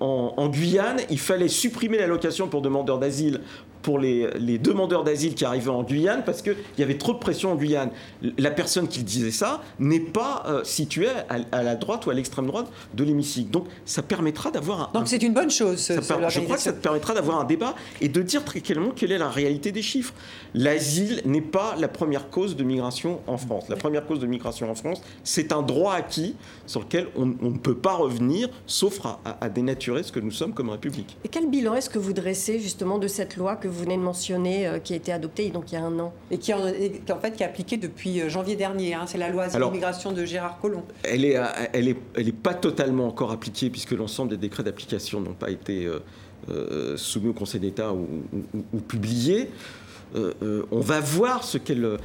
[0.00, 3.40] en, Guyane, il fallait supprimer l'allocation pour demandeurs d'asile
[3.88, 7.52] pour les, demandeurs d'asile qui arrivaient en Guyane parce qu'il y avait trop de pression
[7.52, 7.88] en Guyane.
[8.36, 12.48] La personne qui disait ça n'est pas euh, située à, la droite ou à l'extrême
[12.48, 13.50] droite de l'hémicycle.
[13.50, 14.90] Donc ça permettra d'avoir un...
[14.92, 15.88] Donc c'est une bonne chose.
[15.88, 19.16] je crois que ça permettra d'avoir un débat et de dire très clairement quelle est
[19.16, 20.12] la réalité des chiffres.
[20.52, 23.70] L'asile n'est pas la première cause de migration en France.
[23.70, 26.34] La première cause de migration en France, c'est un droit acquis
[26.66, 30.52] sur lequel on, ne peut pas revenir, sauf à, à, dénaturer ce que nous sommes
[30.52, 31.16] comme République.
[31.24, 34.02] Et quel bilan est-ce que vous dressez justement de cette loi que vous venez de
[34.02, 36.60] mentionner, euh, qui a été adoptée donc il y a un an Et qui, en,
[36.60, 38.94] en fait qui est appliquée depuis euh, janvier dernier.
[38.94, 39.04] Hein.
[39.06, 40.82] c'est la loi sur l'immigration de Gérard Collomb.
[41.04, 41.36] Elle n'est
[41.72, 45.50] elle est, elle est pas totalement encore appliquée puisque l'ensemble des décrets d'application n'ont pas
[45.50, 45.88] été
[46.50, 48.06] euh, soumis au Conseil d'État ou,
[48.72, 49.50] ou, publiés.
[50.14, 51.98] on va voir ce qu'elle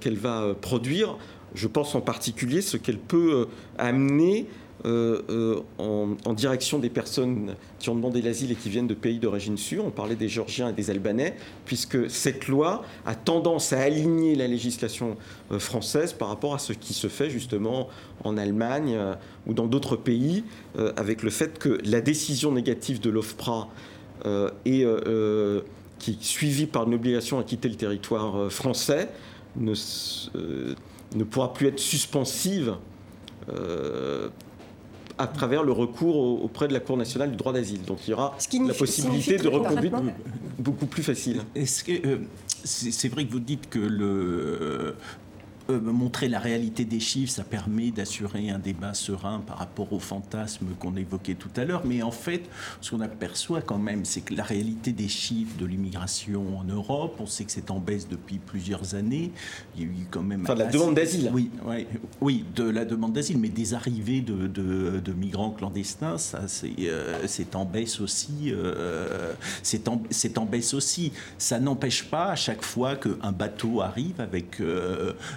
[0.00, 1.16] qu'elle va produire.
[1.54, 4.46] Je pense en particulier ce qu'elle peut amener
[4.84, 9.18] euh, euh, en, direction des personnes qui ont demandé l'asile et qui viennent de pays
[9.18, 9.84] d'origine sûre.
[9.86, 11.34] On parlait des Géorgiens et des Albanais,
[11.64, 15.16] puisque cette loi a tendance à aligner la législation
[15.50, 17.88] euh, française par rapport à ce qui se fait justement
[18.22, 18.98] en Allemagne
[19.46, 20.42] ou dans d'autres pays,
[20.96, 23.68] avec le fait que la décision négative de l'OFPRA
[24.64, 24.84] est,
[25.98, 29.10] qui suivie par une obligation à quitter le territoire français
[29.54, 29.74] ne,
[31.14, 32.74] ne pourra plus être suspensive
[35.18, 37.82] à travers le recours auprès de la Cour nationale du droit d'asile.
[37.82, 39.94] Donc il y aura la possibilité de reconduite
[40.58, 41.42] beaucoup plus facile.
[41.54, 42.18] Est-ce que euh,
[42.64, 44.96] c'est vrai que vous dites que le
[45.68, 49.98] euh, montrer la réalité des chiffres, ça permet d'assurer un débat serein par rapport aux
[49.98, 51.82] fantasmes qu'on évoquait tout à l'heure.
[51.84, 52.42] Mais en fait,
[52.80, 57.16] ce qu'on aperçoit quand même, c'est que la réalité des chiffres de l'immigration en Europe,
[57.18, 59.32] on sait que c'est en baisse depuis plusieurs années.
[59.76, 60.42] Il y a eu quand même.
[60.42, 61.30] Enfin, de la demande d'asile.
[61.34, 61.50] Oui,
[62.20, 67.26] oui, de la demande d'asile, mais des arrivées de, de, migrants clandestins, ça, c'est euh,
[67.54, 68.52] en baisse aussi.
[68.52, 69.32] Euh,
[69.64, 70.00] c'est en,
[70.36, 71.12] en, baisse aussi.
[71.38, 74.60] Ça n'empêche pas à chaque fois qu'un bateau arrive avec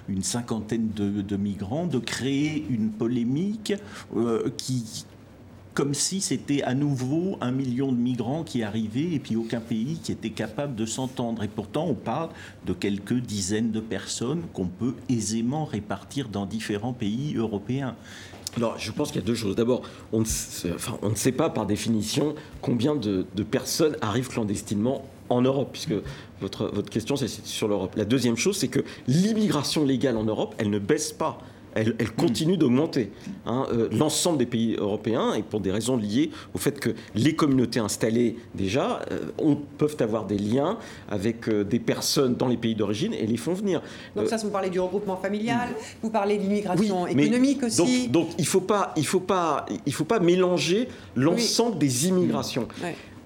[0.07, 3.73] une une cinquantaine de, migrants, de créer une polémique
[4.17, 5.05] euh, qui,
[5.73, 9.97] comme si c'était à nouveau un million de migrants qui arrivaient et puis aucun pays
[10.03, 11.41] qui était capable de s'entendre.
[11.41, 12.31] Et pourtant, on parle
[12.65, 17.95] de quelques dizaines de personnes qu'on peut aisément répartir dans différents pays européens.
[18.57, 19.55] Alors, je pense qu'il y a deux choses.
[19.55, 25.93] D'abord, on, ne sait pas par définition combien de personnes arrivent clandestinement en Europe, puisque
[26.41, 27.93] votre, votre question c'est sur l'Europe.
[27.95, 31.39] La deuxième chose, c'est que l'immigration légale en Europe, elle ne baisse pas.
[31.75, 33.11] Elle, elle, continue d'augmenter.
[33.45, 33.65] Hein.
[33.71, 37.79] Euh, l'ensemble des pays européens, et pour des raisons liées au fait que les communautés
[37.79, 40.77] installées déjà euh, peuvent avoir des liens
[41.09, 43.81] avec euh, des personnes dans les pays d'origine et les font venir.
[44.15, 45.69] Donc ça, vous parlez du regroupement familial,
[46.01, 48.07] vous parlez de l'immigration économique aussi.
[48.07, 52.67] Donc, il ne faut, pas, il faut, pas, il faut pas mélanger l'ensemble des immigrations.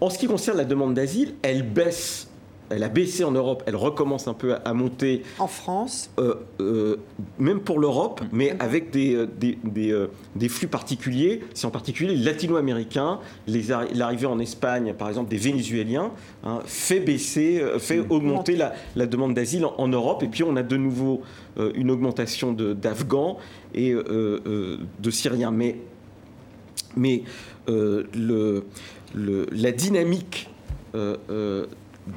[0.01, 2.27] En ce qui concerne la demande d'asile, elle baisse
[2.75, 5.23] elle a baissé en Europe, elle recommence un peu à, monter.
[5.39, 6.97] En France euh, euh,
[7.39, 8.27] Même pour l'Europe, mm.
[8.31, 11.41] mais avec des, euh, des, flux particuliers.
[11.53, 16.11] C'est en particulier les latino-américains, l'arrivée en Espagne, par exemple, des Vénézuéliens,
[16.43, 18.11] hein, fait baisser, fait mm.
[18.11, 20.23] augmenter la, demande d'asile en, Europe.
[20.23, 21.21] Et puis on a de nouveau
[21.75, 23.37] une augmentation d'Afghans
[23.75, 25.51] et de Syriens.
[25.51, 25.77] Mais,
[26.95, 27.23] mais
[27.67, 28.65] le
[29.15, 30.49] la dynamique
[30.95, 31.65] euh, euh,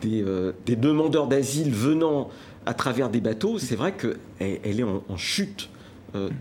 [0.05, 2.29] euh, des, demandeurs d'asile venant
[2.65, 5.69] à travers des bateaux, c'est vrai qu'elle elle est en, chute.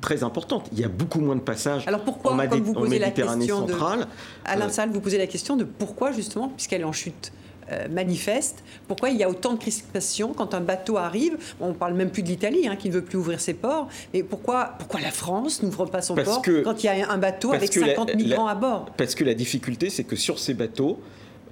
[0.01, 0.69] très importante.
[0.71, 3.55] Il y a beaucoup moins de passages Alors pourquoi, en, comme vous posez Méditerranée la
[3.55, 3.99] question centrale.
[3.99, 4.05] De,
[4.45, 7.31] Alain Salle, vous posez la question de pourquoi justement, puisqu'elle est en chute
[7.89, 11.37] manifeste, pourquoi il y a autant de crispation quand un bateau arrive?
[11.59, 13.87] On ne parle même plus de l'Italie, hein, qui ne veut plus ouvrir ses ports.
[14.13, 17.53] Mais pourquoi, pourquoi la France n'ouvre pas son port quand il y a un bateau
[17.53, 18.91] avec 50 migrants à bord?
[18.97, 20.99] Parce que la difficulté, c'est que sur ces bateaux,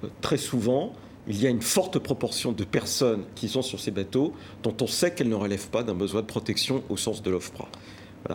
[0.03, 0.93] euh, très souvent,
[1.27, 4.87] il y a une forte proportion de personnes qui sont sur ces bateaux dont on
[4.87, 7.69] sait qu'elles ne relèvent pas d'un besoin de protection au sens de l'OFPRA.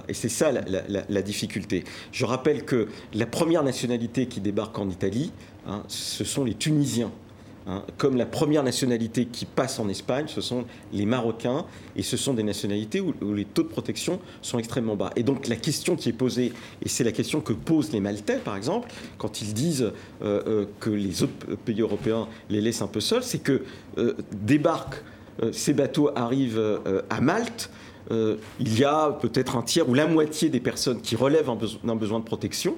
[0.09, 1.85] Et c'est ça la, difficulté.
[2.13, 5.33] Je rappelle que la première nationalité qui débarque en Italie,
[5.67, 7.11] hein, ce sont les Tunisiens.
[7.71, 7.83] Hein.
[7.99, 12.33] comme la première nationalité qui passe en Espagne, ce sont les Marocains, et ce sont
[12.33, 15.11] des nationalités où, les taux de protection sont extrêmement bas.
[15.17, 18.39] Et donc la question qui est posée, et c'est la question que posent les Maltais,
[18.39, 22.87] par exemple, quand ils disent euh, euh, que les autres pays européens les laissent un
[22.87, 23.63] peu seuls, c'est que
[23.99, 25.03] euh, débarquent,
[25.53, 27.71] ces bateaux arrivent à Malte,
[28.11, 31.49] il y a peut-être un tiers ou la moitié des personnes qui relèvent
[31.85, 32.77] d'un besoin de protection,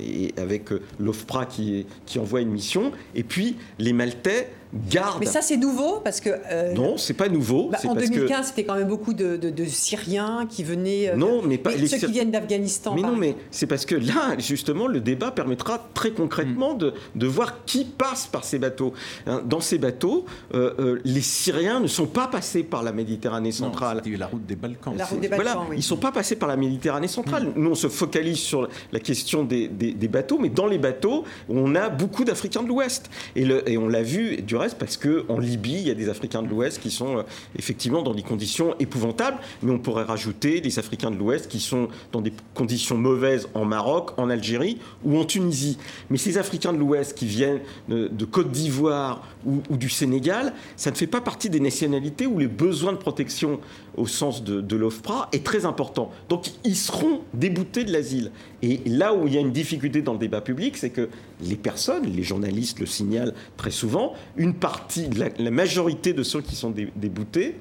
[0.00, 4.50] et avec euh, l'OFPRA qui, qui envoie une mission, et puis les Maltais
[4.90, 5.18] garde.
[5.20, 6.30] Mais ça, c'est nouveau parce que.
[6.50, 7.68] Euh, non, c'est pas nouveau.
[7.70, 11.10] Bah, en 2015, c'était quand même beaucoup de, Syriens qui venaient.
[11.10, 11.72] Euh, non, mais pas.
[11.72, 12.94] les ceux qui viennent d'Afghanistan.
[12.94, 17.26] Mais non, mais c'est parce que là, justement, le débat permettra très concrètement de, de,
[17.26, 18.92] voir qui passe par ces bateaux.
[19.26, 24.02] Hein, dans ces bateaux, euh, les Syriens ne sont pas passés par la Méditerranée centrale.
[24.04, 24.94] Non, la route des Balkans.
[24.96, 27.48] La route des Balkans, voilà, ils ne sont pas passés par la Méditerranée centrale.
[27.48, 27.52] Mm.
[27.56, 31.24] Nous, on se focalise sur la question des, des, des, bateaux, mais dans les bateaux,
[31.48, 33.10] on a beaucoup d'Africains de l'Ouest.
[33.36, 34.42] Et, et on l'a vu,
[34.78, 37.22] parce qu'en Libye, il y a des Africains de l'Ouest qui sont euh,
[37.56, 41.88] effectivement dans des conditions épouvantables, mais on pourrait rajouter des Africains de l'Ouest qui sont
[42.12, 45.78] dans des conditions mauvaises en Maroc, en Algérie ou en Tunisie.
[46.10, 50.96] Mais ces Africains de l'Ouest qui viennent de, Côte d'Ivoire ou, du Sénégal, ça ne
[50.96, 53.60] fait pas partie des nationalités où les besoins de protection
[53.96, 56.10] au sens de, l'OFPRA est très important.
[56.28, 58.30] Donc ils seront déboutés de l'asile.
[58.62, 61.08] Et là où il y a une difficulté dans le débat public, c'est que
[61.40, 66.56] les personnes, les journalistes le signalent très souvent, une partie, la, majorité de ceux qui
[66.56, 67.56] sont déboutés,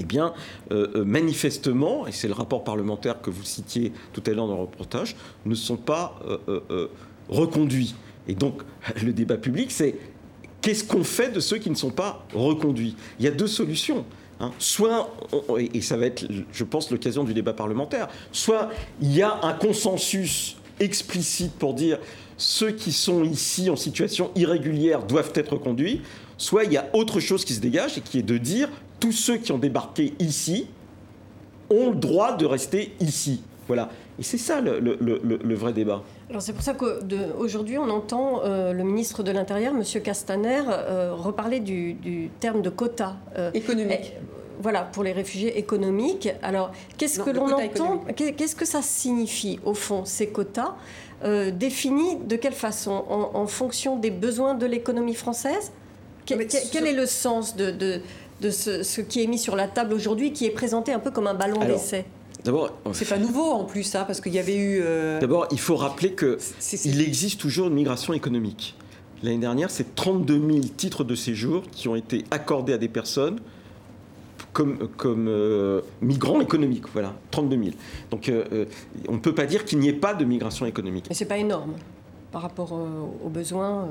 [0.00, 0.32] eh bien,
[0.70, 4.54] euh, euh, manifestement, et c'est le rapport parlementaire que vous citiez tout à l'heure dans
[4.54, 6.88] le reportage, ne sont pas euh,
[7.28, 7.94] reconduits.
[8.28, 8.62] Et donc,
[9.04, 9.96] le débat public, c'est
[10.60, 12.96] qu'est-ce qu'on fait de ceux qui ne sont pas reconduits?
[13.18, 14.04] Il y a deux solutions.
[14.40, 14.52] Hein.
[14.58, 15.10] Soit,
[15.58, 18.70] et ça va être, je pense, l'occasion du débat parlementaire, soit
[19.00, 21.98] il y a un consensus explicite pour dire
[22.36, 26.02] ceux qui sont ici en situation irrégulière doivent être conduits,
[26.36, 28.68] soit il y a autre chose qui se dégage et qui est de dire
[29.00, 30.66] tous ceux qui ont débarqué ici
[31.70, 33.42] ont le droit de rester ici.
[33.66, 33.90] Voilà.
[34.18, 36.02] Et c'est ça le, vrai débat.
[36.30, 39.82] Alors c'est pour ça qu'aujourd'hui on entend euh, le ministre de l'Intérieur, M.
[40.02, 43.16] Castaner, euh, reparler du, terme de quota.
[43.38, 44.14] Euh, Économique.
[44.60, 46.28] voilà, pour les réfugiés économiques.
[46.42, 50.74] Alors, qu'est-ce que l'on entend Qu'est-ce que ça signifie, au fond, ces quotas
[51.24, 53.04] Définis de quelle façon?
[53.10, 55.72] En, fonction des besoins de l'économie française?
[56.26, 58.02] Quel, est le sens de,
[58.50, 61.34] ce, qui est mis sur la table aujourd'hui, qui est présenté un peu comme un
[61.34, 62.04] ballon d'essai?
[62.48, 64.80] D'abord, c'est pas nouveau en plus, ça, hein, parce qu'il y avait eu.
[64.82, 66.38] Euh, D'abord, il faut rappeler que
[66.86, 68.74] il existe toujours une migration économique.
[69.22, 73.38] L'année dernière, c'est 32 000 titres de séjour qui ont été accordés à des personnes
[74.54, 76.84] comme, comme euh, migrants économiques.
[76.94, 77.76] Voilà, 32 000.
[78.10, 78.64] Donc, euh,
[79.08, 81.04] on ne peut pas dire qu'il n'y ait pas de migration économique.
[81.10, 81.74] Mais c'est pas énorme
[82.32, 83.88] par rapport aux besoins.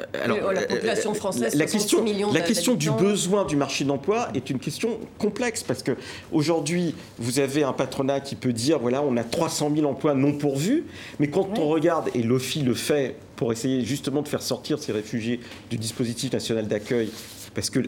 [0.00, 4.28] Euh, alors, la population euh, française, la question, la question du besoin du marché d'emploi
[4.34, 5.92] est une question complexe parce que
[6.32, 10.32] aujourd'hui, vous avez un patronat qui peut dire voilà, on a 300 000 emplois non
[10.32, 10.84] pourvus,
[11.18, 14.92] mais quand on regarde et l'OFI le fait pour essayer justement de faire sortir ces
[14.92, 17.10] réfugiés du dispositif national d'accueil,
[17.54, 17.80] parce que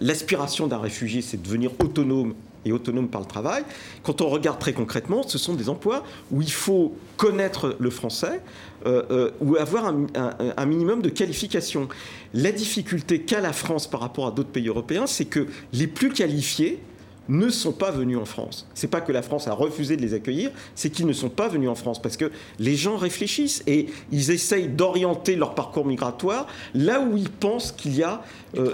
[0.00, 3.64] l'aspiration d'un réfugié, c'est de devenir autonome et autonome par le travail.
[4.02, 8.40] Quand on regarde très concrètement, ce sont des emplois où il faut connaître le français
[8.86, 11.88] euh, euh, ou avoir un, minimum de qualification.
[12.34, 16.10] La difficulté qu'a la France par rapport à d'autres pays européens, c'est que les plus
[16.10, 16.80] qualifiés
[17.28, 18.66] ne sont pas venus en France.
[18.74, 21.48] C'est pas que la France a refusé de les accueillir, c'est qu'ils ne sont pas
[21.48, 26.46] venus en France parce que les gens réfléchissent et ils essayent d'orienter leur parcours migratoire
[26.74, 28.22] là où ils pensent qu'il y a
[28.58, 28.70] euh,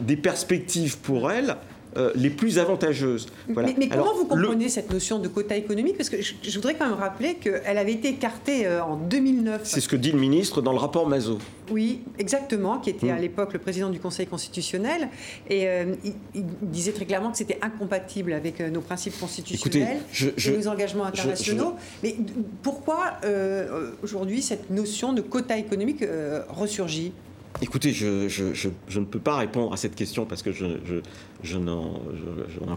[0.00, 1.56] des perspectives pour elles
[1.96, 3.26] euh, les plus avantageuses.
[3.48, 5.96] Mais, comment vous comprenez cette notion de quota économique?
[5.96, 9.62] Parce que je, voudrais quand même rappeler qu'elle avait été écartée euh, en 2009.
[9.64, 11.38] C'est ce que dit le ministre dans le rapport Mazot.
[11.70, 13.20] Oui, exactement, qui était à hmm.
[13.20, 15.08] l'époque le président du Conseil constitutionnel.
[15.48, 20.68] Et euh, il, disait très clairement que c'était incompatible avec nos principes constitutionnels et nos
[20.68, 21.74] engagements internationaux.
[22.02, 22.16] Mais
[22.62, 23.14] pourquoi
[24.02, 26.04] aujourd'hui cette notion de quota économique
[26.50, 27.12] ressurgit?
[27.60, 32.00] Écoutez, je, ne peux pas répondre à cette question parce que je, n'en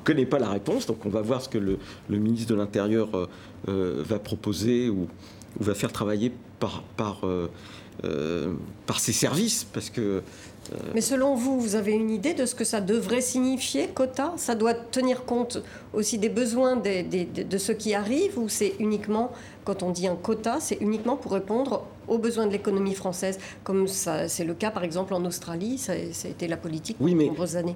[0.04, 0.88] connais pas la réponse.
[0.88, 1.78] Donc on va voir ce que le,
[2.10, 3.28] ministre de l'Intérieur euh,
[3.68, 5.08] euh, va proposer ou,
[5.60, 7.48] va faire travailler par, euh,
[8.98, 9.66] ses services.
[9.66, 10.24] Parce que,
[10.96, 14.34] Mais selon vous, vous avez une idée de ce que ça devrait signifier, quota?
[14.38, 15.62] Ça doit tenir compte
[15.94, 19.32] aussi des besoins de ceux qui arrivent ou c'est uniquement,
[19.64, 23.88] quand on dit un quota, c'est uniquement pour répondre aux besoins de l'économie française, comme
[23.88, 27.56] c'est le cas par exemple en Australie, ça, a été la politique oui, de nombreuses
[27.56, 27.76] années.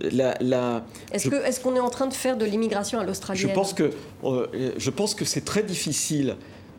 [1.11, 3.49] Est-ce qu'on est en train de faire de l'immigration à l'australienne?
[3.49, 3.91] Je pense que
[4.23, 6.35] euh, Je pense que c'est très difficile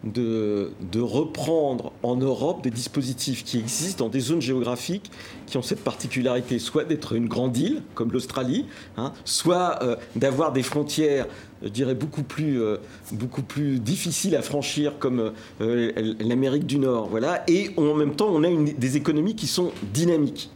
[0.07, 5.11] de, reprendre en Europe des dispositifs qui existent dans des zones géographiques
[5.47, 10.53] qui ont cette particularité, soit d'être une grande île, comme l'Australie, hein, soit euh, d'avoir
[10.53, 11.27] des frontières,
[11.63, 12.79] je dirais, beaucoup plus, euh,
[13.13, 17.09] beaucoup plus difficiles à franchir, comme euh, l'Amérique du Nord.
[17.09, 20.51] Voilà, et en même temps, on a des économies qui sont dynamiques.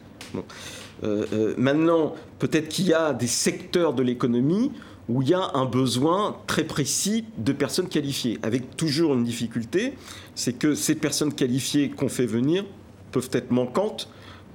[1.57, 4.73] maintenant, peut-être qu'il y a des secteurs de l'économie
[5.11, 9.95] où il y a un besoin très précis de personnes qualifiées, avec toujours une difficulté,
[10.37, 12.65] c'est que ces personnes qualifiées qu'on fait venir
[13.11, 14.09] peuvent être manquantes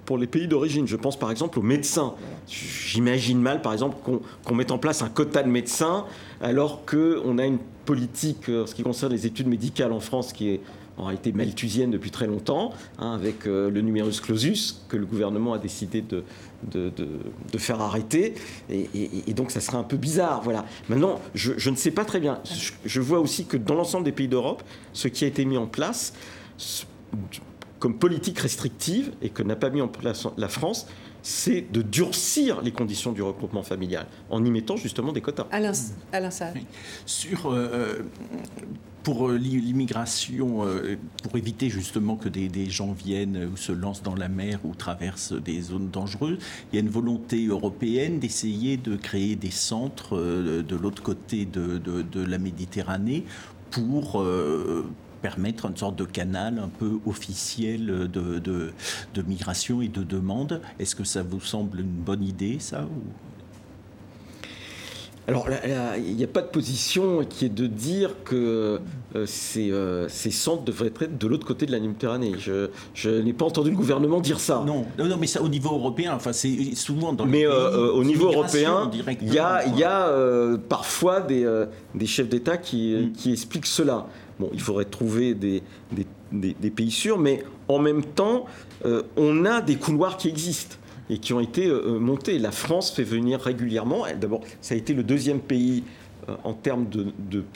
[0.06, 0.88] pour les pays d'origine.
[0.88, 2.14] Je pense par exemple aux médecins.
[2.48, 3.98] J'imagine mal, par exemple,
[4.46, 6.06] qu'on mette en place un quota de médecins
[6.40, 10.32] alors qu'on a une politique, euh, en ce qui concerne les études médicales en France,
[10.32, 10.62] qui est
[10.98, 15.54] en réalité malthusienne depuis très longtemps, hein, avec euh, le numerus clausus que le gouvernement
[15.54, 16.24] a décidé de,
[16.64, 18.36] de, faire arrêter.
[18.70, 20.42] Et, donc ça serait un peu bizarre.
[20.42, 20.66] Voilà.
[20.90, 22.40] Maintenant, je, ne sais pas très bien.
[22.86, 25.68] Je, vois aussi que dans l'ensemble des pays d'Europe, ce qui a été mis en
[25.68, 26.14] place
[27.80, 30.88] comme politique restrictive et que n'a pas mis en place la France,
[31.26, 35.48] c'est de durcir les conditions du regroupement familial en y mettant justement des quotas.
[35.52, 35.72] Alain,
[36.14, 36.30] Alain
[37.08, 38.00] Sur, euh, euh,
[39.02, 40.68] pour euh, l'immigration,
[41.24, 45.34] pour éviter justement que des, gens viennent ou se lancent dans la mer ou traversent
[45.34, 46.38] des zones dangereuses,
[46.72, 51.80] il y a une volonté européenne d'essayer de créer des centres de l'autre côté de,
[51.80, 53.26] de, la Méditerranée
[53.72, 54.24] pour
[55.26, 60.62] permettre une sorte de canal un peu officiel de, de, migration et de demande.
[60.78, 63.02] Est-ce que ça vous semble une bonne idée, ça ou...
[65.28, 65.48] Alors,
[65.98, 68.80] il n'y a pas de position qui est de dire que
[69.16, 72.34] euh, ces, euh, ces, centres devraient être de l'autre côté de la Méditerranée.
[72.38, 74.64] Je, je n'ai pas entendu le gouvernement dire ça.
[74.68, 78.28] Non, non, mais ça au niveau européen, enfin, c'est souvent dans Mais euh, au niveau
[78.28, 80.12] européen, il y a, y a
[80.70, 81.66] parfois des,
[81.96, 83.14] des chefs d'État qui, mm.
[83.14, 84.06] qui, expliquent cela.
[84.40, 85.64] Bon, il faudrait trouver des,
[86.32, 88.46] des, pays sûrs, mais en même temps,
[88.86, 90.76] euh, on a des couloirs qui existent
[91.10, 92.38] et qui ont été euh, montés.
[92.40, 94.06] La France fait venir régulièrement.
[94.20, 95.84] D'abord, ça a été le deuxième pays
[96.28, 97.14] euh, en termes de,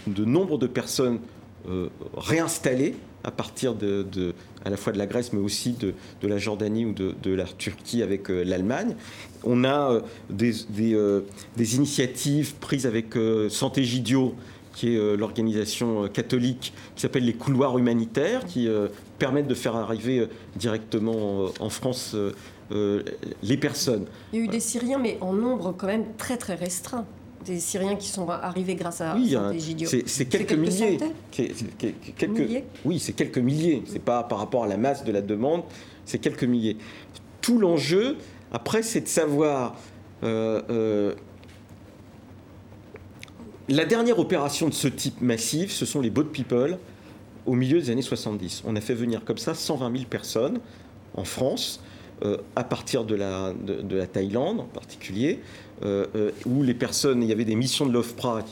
[0.08, 1.20] de, nombre de personnes
[2.16, 6.86] réinstallées à partir de, à la fois de la Grèce, mais aussi de, la Jordanie
[6.86, 8.96] ou de, la Turquie avec l'Allemagne.
[9.44, 13.14] On a des, des, initiatives prises avec
[13.50, 14.36] Santé Gidio
[14.74, 19.54] qui est euh, l'organisation euh, catholique qui s'appelle les couloirs humanitaires, qui euh, permettent de
[19.56, 22.16] faire arriver directement en France
[22.72, 24.06] les personnes.
[24.32, 27.06] Il y a eu des Syriens, mais en nombre quand même très très restreint
[27.46, 29.36] des Syriens qui sont arrivés grâce à oui,
[29.86, 30.98] C'est quelques, milliers.
[31.32, 33.84] quelques, Oui, c'est quelques milliers.
[33.88, 35.64] C'est pas par rapport à la masse de la demande,
[36.06, 36.78] c'est quelques milliers.
[37.42, 38.18] Tout l'enjeu,
[38.52, 39.76] après, c'est de savoir
[43.70, 46.78] la dernière opération de ce type massif, ce sont les Boat People
[47.46, 48.64] au milieu des années 70.
[48.66, 50.60] On a fait venir comme ça 120 000 personnes
[51.14, 51.82] en France,
[52.24, 55.40] euh, à partir de la, de, la, Thaïlande en particulier,
[55.84, 58.44] euh, euh, où les personnes, il y avait des missions de l'OFPRA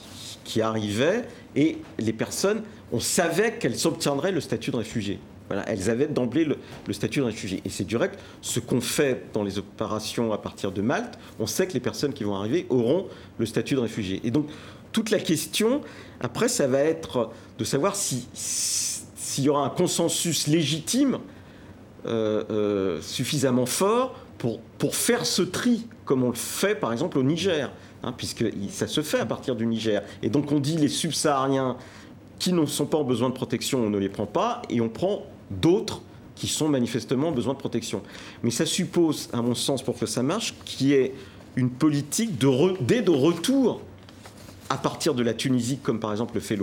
[0.43, 1.23] qui, arrivaient,
[1.55, 2.61] et les personnes,
[2.91, 5.19] on savait qu'elles obtiendraient le statut de réfugié.
[5.65, 6.57] Elles avaient d'emblée le,
[6.87, 7.61] le, statut de réfugié.
[7.63, 11.67] Et c'est direct, ce qu'on fait dans les opérations à partir de Malte, on sait
[11.67, 13.07] que les personnes qui vont arriver auront
[13.37, 14.19] le statut de réfugié.
[14.25, 14.47] Et donc,
[14.97, 15.81] toute la question,
[16.21, 17.29] après, ça va être
[17.59, 21.19] de savoir s'il y aura un consensus légitime
[22.07, 27.23] euh, euh, suffisamment fort pour, faire ce tri, comme on le fait par exemple au
[27.23, 27.71] Niger,
[28.01, 30.01] hein, puisque ça se fait à partir du Niger.
[30.23, 31.77] Et donc on dit les subsahariens
[32.39, 34.89] qui ne sont pas en besoin de protection, on ne les prend pas, et on
[34.89, 36.01] prend d'autres
[36.33, 38.01] qui sont manifestement en besoin de protection.
[38.41, 41.13] Mais ça suppose, à mon sens, pour que ça marche, qu'il y ait
[41.55, 43.81] une politique d'aide de retour
[44.69, 46.57] à partir de la Tunisie, comme par exemple le fait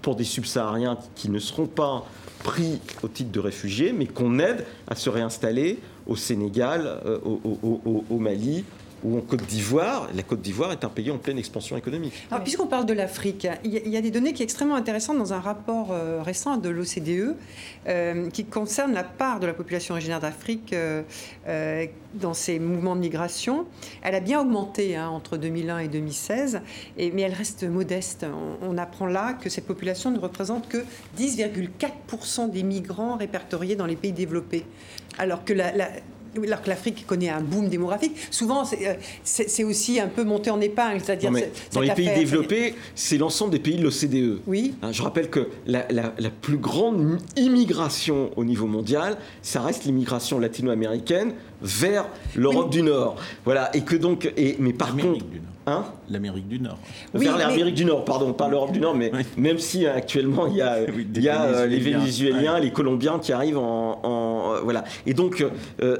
[0.00, 2.04] pour des subsahariens qui ne seront pas
[2.42, 8.18] pris au titre de réfugiés, mais qu'on aide à se réinstaller au Sénégal, euh, au,
[8.18, 8.64] Mali,
[9.04, 10.08] ou en Côte d'Ivoire.
[10.14, 12.12] La Côte d'Ivoire est un pays en pleine expansion économique.
[12.30, 15.32] Alors, puisqu'on parle de l'Afrique, il, y, a des données qui sont extrêmement intéressantes dans
[15.32, 17.36] un rapport euh, récent de l'OCDE
[17.88, 21.02] euh, qui concerne la part de la population originaire d'Afrique euh,
[22.14, 23.66] dans ces mouvements de migration.
[24.02, 26.60] Elle a bien augmenté hein, entre 2001 et 2016,
[26.98, 28.26] et, mais elle reste modeste.
[28.62, 30.78] On, apprend là que cette population ne représente que
[31.18, 34.64] 10,4% des migrants répertoriés dans les pays développés.
[35.18, 35.72] Alors que la
[36.36, 38.64] alors que l'Afrique connaît un boom démographique, souvent
[39.24, 41.00] c'est aussi un peu monté en épingle.
[41.04, 41.30] C'est-à-dire
[41.72, 44.40] dans les pays développés, c'est l'ensemble des pays de l'OCDE.
[44.46, 44.74] Oui.
[44.82, 45.82] Hein, je rappelle que la,
[46.40, 53.16] plus grande immigration au niveau mondial, ça reste l'immigration latino-américaine vers l'Europe du Nord.
[53.44, 53.74] Voilà.
[53.76, 55.24] Et que donc, et, mais par contre.
[55.66, 56.78] Hein L'Amérique du Nord.
[57.14, 60.56] Vers l'Amérique du Nord, pardon, pas l'Europe du Nord, mais même si euh, actuellement il
[60.56, 60.78] y a,
[61.14, 64.54] il y a euh, les Vénézuéliens, les Colombiens qui arrivent en.
[64.56, 64.84] Euh, voilà.
[65.06, 65.44] Et donc,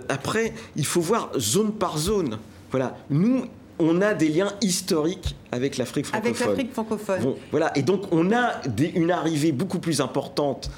[0.08, 2.38] après, il faut voir zone par zone.
[2.70, 2.96] Voilà.
[3.10, 3.44] Nous,
[3.78, 6.34] on a des liens historiques avec l'Afrique francophone.
[6.34, 7.34] Avec l'Afrique francophone.
[7.50, 8.60] voilà, et donc on a
[8.94, 10.70] une arrivée beaucoup plus importante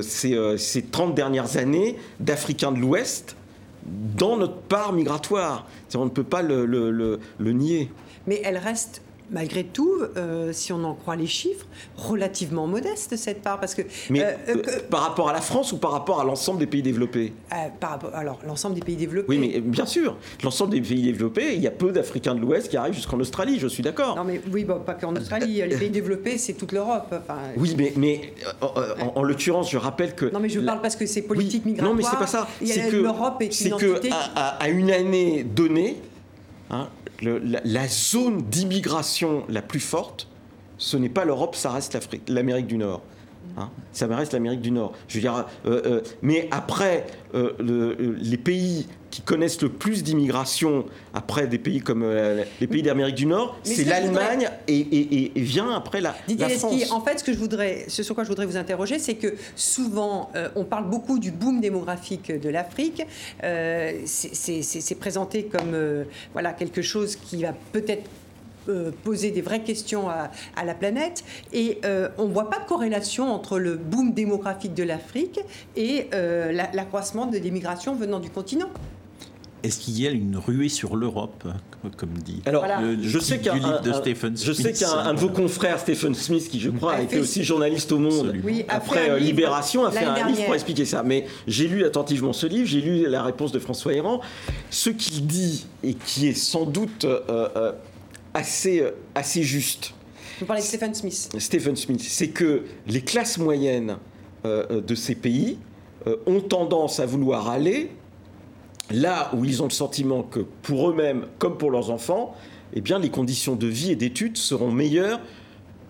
[0.00, 3.36] ces, ces 30 dernières années d'Africains de l'Ouest
[3.84, 5.66] dans notre part migratoire.
[5.94, 7.90] On ne peut pas le nier
[8.26, 9.02] mais elle reste
[9.32, 11.66] malgré tout, euh, si on en croit les chiffres,
[11.96, 13.58] relativement modeste cette part.
[13.58, 16.58] Parce que, Mais euh, euh, par rapport à la France ou par rapport à l'ensemble
[16.58, 17.32] des pays développés?
[17.80, 19.28] Par Alors, l'ensemble des pays développés.
[19.28, 22.68] Oui, mais bien sûr, l'ensemble des pays développés, il y a peu d'Africains de l'Ouest
[22.68, 24.16] qui arrivent jusqu'en Australie, je suis d'accord.
[24.16, 27.14] Non, mais oui, pas qu'en Australie, les pays développés, c'est toute l'Europe.
[27.56, 28.34] oui, mais, mais
[29.14, 30.26] en, l'occurrence, je rappelle que.
[30.26, 31.94] Non, mais je parle parce que c'est politique migratoire.
[31.94, 32.46] Non, mais c'est pas ça.
[32.64, 34.10] C'est que l'Europe est, une entité.
[34.10, 35.96] Que à, une année donnée,
[36.70, 36.88] hein,
[37.22, 40.28] la, zone d'immigration la plus forte,
[40.78, 41.98] ce n'est pas l'Europe, ça reste
[42.28, 43.02] l'Amérique du Nord.
[43.56, 43.70] Hein.
[43.92, 44.92] ça reste l'Amérique du Nord.
[45.08, 50.86] Je veux dire, euh, euh, mais après, euh, les pays qui connaissent le plus d'immigration,
[51.12, 52.02] après des pays comme
[52.60, 56.90] les pays d'Amérique du Nord, c'est l'Allemagne et, vient après la, Didier la France.
[56.92, 59.34] en fait, ce, que je voudrais, ce sur quoi je voudrais vous interroger, c'est que
[59.54, 63.02] souvent, on parle beaucoup du boom démographique de l'Afrique.
[64.06, 65.76] c'est présenté comme
[66.32, 68.08] voilà, quelque chose qui va peut-être
[69.04, 70.30] poser des vraies questions à,
[70.64, 71.24] la planète.
[71.52, 75.40] Et euh, on ne voit pas de corrélation entre le boom démographique de l'Afrique
[75.76, 78.68] et euh, l'accroissement de l'immigration venant du continent.
[79.62, 81.44] Est-ce qu'il y a une ruée sur l'Europe,
[81.96, 82.66] comme dit Alors,
[83.00, 83.80] je, sais qu'il y a un,
[84.34, 87.00] je sais qu'il y a un, de vos confrères, Stephen Smith, qui je crois a
[87.02, 88.34] été aussi journaliste au Monde
[88.68, 91.04] après Libération, a fait un livre pour expliquer ça.
[91.04, 94.20] Mais j'ai lu attentivement ce livre, j'ai lu la réponse de François Héran.
[94.70, 97.72] Ce qu'il dit, et qui est sans doute euh,
[98.34, 99.94] assez juste.
[100.40, 101.28] Vous parlez de Stephen Smith.
[101.38, 103.98] Stephen Smith, c'est que les classes moyennes
[104.44, 105.58] euh, euh, de ces pays
[106.26, 107.92] ont tendance à vouloir aller
[108.90, 112.34] là où ils ont le sentiment que pour eux-mêmes, comme pour leurs enfants,
[112.74, 115.20] eh bien, les conditions de vie et d'études seront meilleures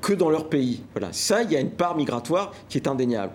[0.02, 0.82] que dans leur pays.
[0.92, 3.32] Voilà, ça, il y a une part migratoire qui est indéniable.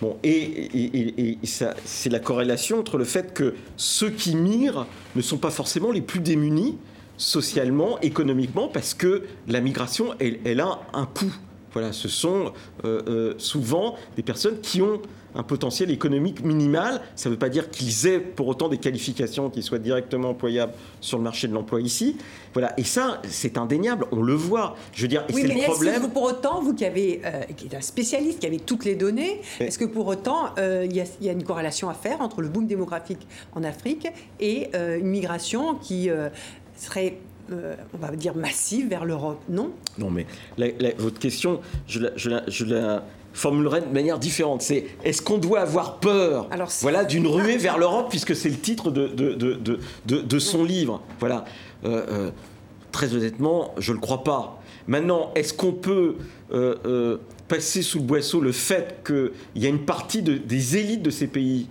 [0.00, 4.86] Bon, et, et, et c'est la corrélation entre le fait que ceux qui migrent
[5.16, 6.78] ne sont pas forcément les plus démunis,
[7.20, 11.32] socialement, économiquement, parce que la migration, elle, a un coût.
[11.72, 12.52] Voilà, ce sont
[12.84, 15.00] euh, euh, souvent des personnes qui ont
[15.36, 17.00] un potentiel économique minimal.
[17.14, 20.72] Ça ne veut pas dire qu'ils aient pour autant des qualifications qui soient directement employables
[21.00, 22.16] sur le marché de l'emploi ici.
[22.52, 24.74] Voilà, et ça, c'est indéniable, on le voit.
[24.92, 26.10] Je veux dire, oui, c'est le problème.
[26.10, 29.40] pour autant, vous qui, avez, euh, qui êtes un spécialiste, qui avez toutes les données,
[29.60, 32.66] est-ce que pour autant, il y, y, a une corrélation à faire entre le boom
[32.66, 34.08] démographique en Afrique
[34.40, 36.10] et une migration qui
[36.80, 37.18] serait
[37.52, 39.72] euh, on va dire massive vers l'Europe, non?
[39.98, 40.26] Non, mais
[40.98, 41.98] votre question, je
[42.64, 43.02] la,
[43.32, 44.62] formulerai de manière différente.
[44.62, 46.48] C'est est-ce qu'on doit avoir peur
[46.80, 49.08] voilà, d'une ruée vers l'Europe, puisque c'est le titre de,
[50.06, 51.02] de, son livre?
[51.18, 51.44] Voilà.
[51.84, 52.30] Euh, euh,
[52.92, 54.62] très honnêtement, je ne le crois pas.
[54.86, 56.16] Maintenant, est-ce qu'on peut
[57.48, 61.26] passer sous le boisseau le fait qu'il y a une partie des élites de ces
[61.26, 61.68] pays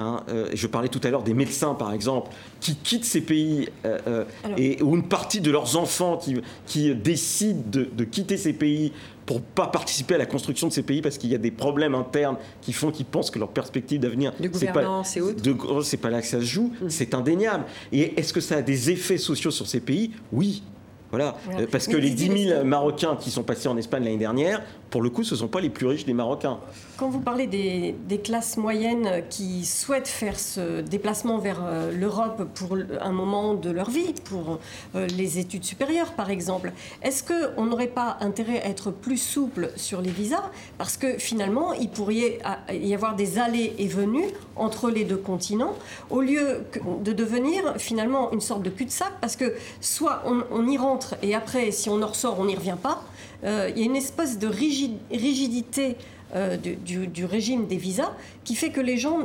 [0.00, 3.68] Hein, euh, je parlais tout à l'heure des médecins, par exemple, qui quittent ces pays
[3.84, 4.24] euh, euh,
[4.56, 6.18] et ou une partie de leurs enfants
[6.66, 8.92] qui, décident de, quitter ces pays
[9.26, 11.94] pour pas participer à la construction de ces pays parce qu'il y a des problèmes
[11.94, 16.26] internes qui font qu'ils pensent que leur perspective d'avenir c'est pas c'est pas là que
[16.26, 16.88] ça se joue, mm.
[16.88, 17.64] c'est indéniable.
[17.92, 20.12] Et est-ce que ça a des effets sociaux sur ces pays?
[20.32, 20.62] Oui,
[21.10, 21.36] voilà.
[21.70, 25.10] Parce que les 10 000 Marocains qui sont passés en Espagne l'année dernière, pour le
[25.10, 26.58] coup, ce ne sont pas les plus riches des Marocains.
[26.96, 32.76] Quand vous parlez des, classes moyennes qui souhaitent faire ce déplacement vers euh, l'Europe pour
[33.00, 34.58] un moment de leur vie, pour
[34.94, 36.72] euh, les études supérieures par exemple,
[37.02, 40.50] est-ce qu'on n'aurait pas intérêt à être plus souple sur les visas?
[40.76, 42.38] Parce que finalement, il pourrait
[42.70, 45.74] y avoir des allées et venues entre les deux continents,
[46.10, 46.64] au lieu
[47.02, 51.34] de devenir finalement une sorte de cul-de-sac, parce que soit on, on y rentre et
[51.34, 53.02] après, si on en ressort, on n'y revient pas.
[53.44, 55.96] Euh, il y a une espèce de rigidité
[56.36, 58.12] euh, du, régime des visas
[58.44, 59.18] qui fait que les gens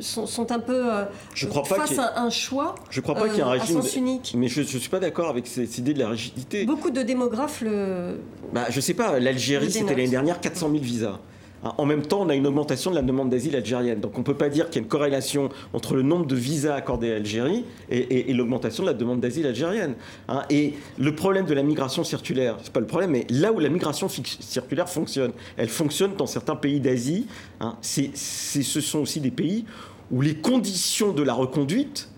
[0.00, 1.04] sont, un peu euh,
[1.34, 3.80] je crois pas face à un choix je crois pas qu'il y ait un régime
[3.96, 4.34] unique.
[4.36, 6.66] mais je ne suis pas d'accord avec cette idée de la rigidité.
[6.66, 8.18] Beaucoup de démographes le
[8.52, 11.18] bah, je sais pas l'Algérie c'était l'année dernière 400 000 visas
[11.62, 14.00] en même temps, on a une augmentation de la demande d'asile algérienne.
[14.00, 16.34] Donc on ne peut pas dire qu'il y a une corrélation entre le nombre de
[16.34, 19.94] visas accordés à l'Algérie et, l'augmentation de la demande d'asile algérienne.
[20.28, 20.42] Hein.
[20.50, 23.68] Et le problème de la migration circulaire, c'est pas le problème, mais là où la
[23.68, 27.26] migration circulaire fonctionne, elle fonctionne dans certains pays d'Asie.
[27.60, 29.64] Hein, ce sont aussi des pays
[30.10, 32.08] où les conditions de la reconduite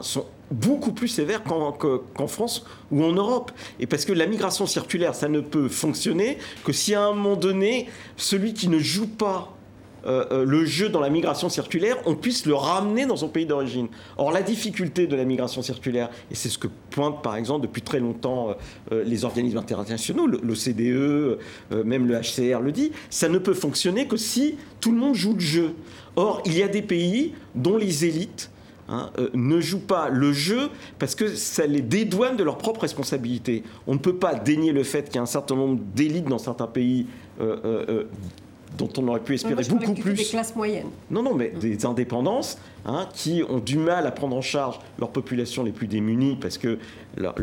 [0.00, 3.52] sont beaucoup plus sévères qu'en France ou en Europe.
[3.80, 7.36] Et parce que la migration circulaire, ça ne peut fonctionner que si à un moment
[7.36, 9.54] donné, celui qui ne joue pas
[10.06, 13.46] euh, euh, le jeu dans la migration circulaire, on puisse le ramener dans son pays
[13.46, 13.88] d'origine.
[14.18, 17.80] Or, la difficulté de la migration circulaire, et c'est ce que pointent par exemple depuis
[17.80, 18.54] très longtemps
[18.92, 21.38] euh, les organismes internationaux, l'OCDE,
[21.84, 25.34] même le HCR le dit, ça ne peut fonctionner que si tout le monde joue
[25.34, 25.74] le jeu.
[26.16, 28.50] Or, il y a des pays dont les élites
[28.86, 30.68] Hein, euh, ne jouent pas le jeu
[30.98, 33.62] parce que ça les dédouane de leur propre responsabilité.
[33.86, 36.38] On ne peut pas dénier le fait qu'il y a un certain nombre d'élites dans
[36.38, 37.06] certains pays
[37.40, 38.04] euh, euh,
[38.76, 40.14] dont on aurait pu espérer beaucoup plus.
[40.14, 40.88] Des classes moyennes.
[41.10, 45.10] Non, non, mais des indépendances hein, qui ont du mal à prendre en charge leurs
[45.10, 46.78] populations les plus démunies parce que
[47.16, 47.34] la,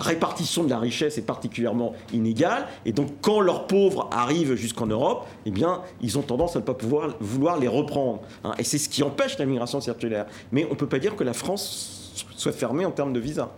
[0.00, 2.66] répartition de la richesse est particulièrement inégale.
[2.84, 6.64] Et donc, quand leurs pauvres arrivent jusqu'en Europe, eh bien, ils ont tendance à ne
[6.64, 8.22] pas pouvoir vouloir les reprendre.
[8.44, 8.52] Hein.
[8.58, 10.26] et c'est ce qui empêche la migration circulaire.
[10.52, 13.50] Mais on ne peut pas dire que la France soit fermée en termes de visa.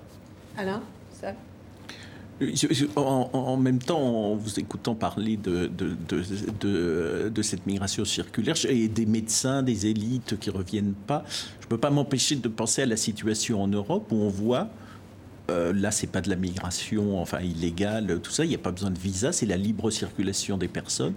[0.56, 1.34] Alain ça
[2.96, 9.62] en, même temps, en vous écoutant parler de, de, cette migration circulaire et des médecins,
[9.62, 11.24] des élites qui reviennent pas,
[11.60, 14.68] je ne peux pas m'empêcher de penser à la situation en Europe où on voit
[15.50, 18.44] euh, là, c'est pas de la migration, enfin illégale, tout ça.
[18.44, 21.14] Il n'y a pas besoin de visa, c'est la libre circulation des personnes.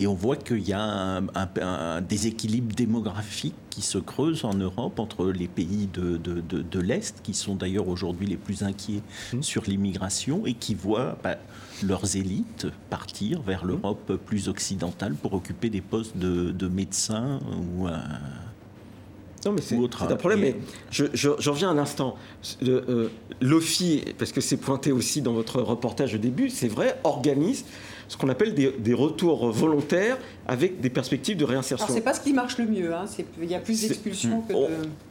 [0.00, 5.30] Et on voit qu'il y a un, déséquilibre démographique qui se creuse en Europe entre
[5.30, 9.42] les pays de, de, l'Est, qui sont d'ailleurs aujourd'hui les plus inquiets mmh.
[9.42, 11.36] sur l'immigration, et qui voient bah,
[11.82, 13.68] leurs élites partir vers mmh.
[13.68, 17.38] l'Europe plus occidentale pour occuper des postes de, médecins
[17.76, 17.88] ou...
[17.88, 17.98] Euh,
[19.44, 20.40] non, mais c'est un problème.
[20.40, 20.56] Mais
[20.90, 22.16] je, reviens un instant.
[22.62, 23.08] Euh,
[23.40, 27.64] L'OFI, parce que c'est pointé aussi dans votre reportage au début, c'est vrai, organise
[28.08, 31.86] ce qu'on appelle des, retours volontaires avec des perspectives de réinsertion.
[31.86, 32.94] Alors, c'est pas ce qui marche le mieux.
[32.94, 33.06] Hein.
[33.40, 34.58] Il y a plus d'expulsions que de.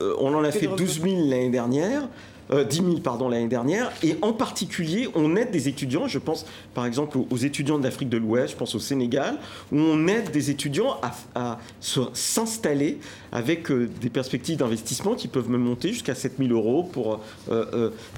[0.04, 2.08] Euh, on, en a fait 12 000 l'année dernière.
[2.52, 3.92] 10 euh, 000 pardon l'année dernière.
[4.04, 6.08] Et en particulier on aide des étudiants.
[6.08, 8.54] Je pense par exemple aux, étudiants d'Afrique de l'Ouest.
[8.54, 9.38] Je pense au Sénégal
[9.72, 10.98] où on aide des étudiants
[11.36, 13.00] à, s'installer
[13.32, 17.20] avec euh, des perspectives d'investissement qui peuvent me monter jusqu'à 7 000 euros pour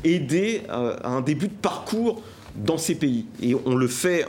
[0.03, 2.21] aider à un début de parcours
[2.55, 3.25] dans ces pays.
[3.41, 4.25] Et on le fait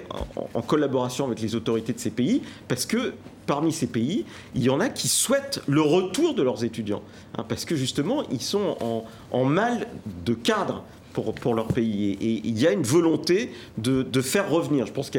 [0.54, 3.12] en, collaboration avec les autorités de ces pays parce que
[3.46, 4.24] parmi ces pays,
[4.54, 7.02] il y en a qui souhaitent le retour de leurs étudiants.
[7.36, 9.86] Hein, parce que justement, ils sont en, mal
[10.24, 12.12] de cadre pour, leur pays.
[12.20, 14.86] Et, il y a une volonté de, faire revenir.
[14.86, 15.10] Je pense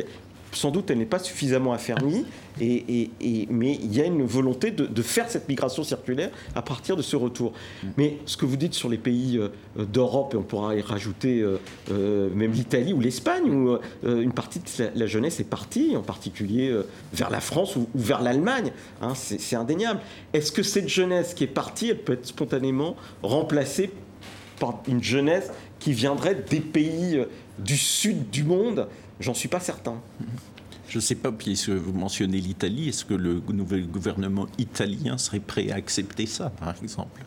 [0.55, 2.25] sans doute elle n'est pas suffisamment affermie,
[2.61, 3.09] et,
[3.49, 7.15] mais il y a une volonté de, faire cette migration circulaire à partir de ce
[7.15, 7.53] retour.
[7.97, 9.49] Mais ce que vous dites sur les pays euh,
[9.85, 11.59] d'Europe, et on pourra y rajouter euh,
[11.91, 16.75] euh, même l'Italie ou l'Espagne, où une partie de la, jeunesse est partie, en particulier
[17.13, 19.99] vers la France ou, vers l'Allemagne, hein, c'est indéniable.
[20.33, 23.91] Est-ce que cette jeunesse qui est partie, elle peut être spontanément remplacée
[24.59, 27.19] par une jeunesse qui viendrait des pays
[27.59, 28.87] du sud du monde
[29.19, 30.01] J'en suis pas certain.
[30.89, 35.39] Je ne sais pas, puisque vous mentionnez l'Italie, est-ce que le nouvel gouvernement italien serait
[35.39, 37.21] prêt à accepter ça, par exemple?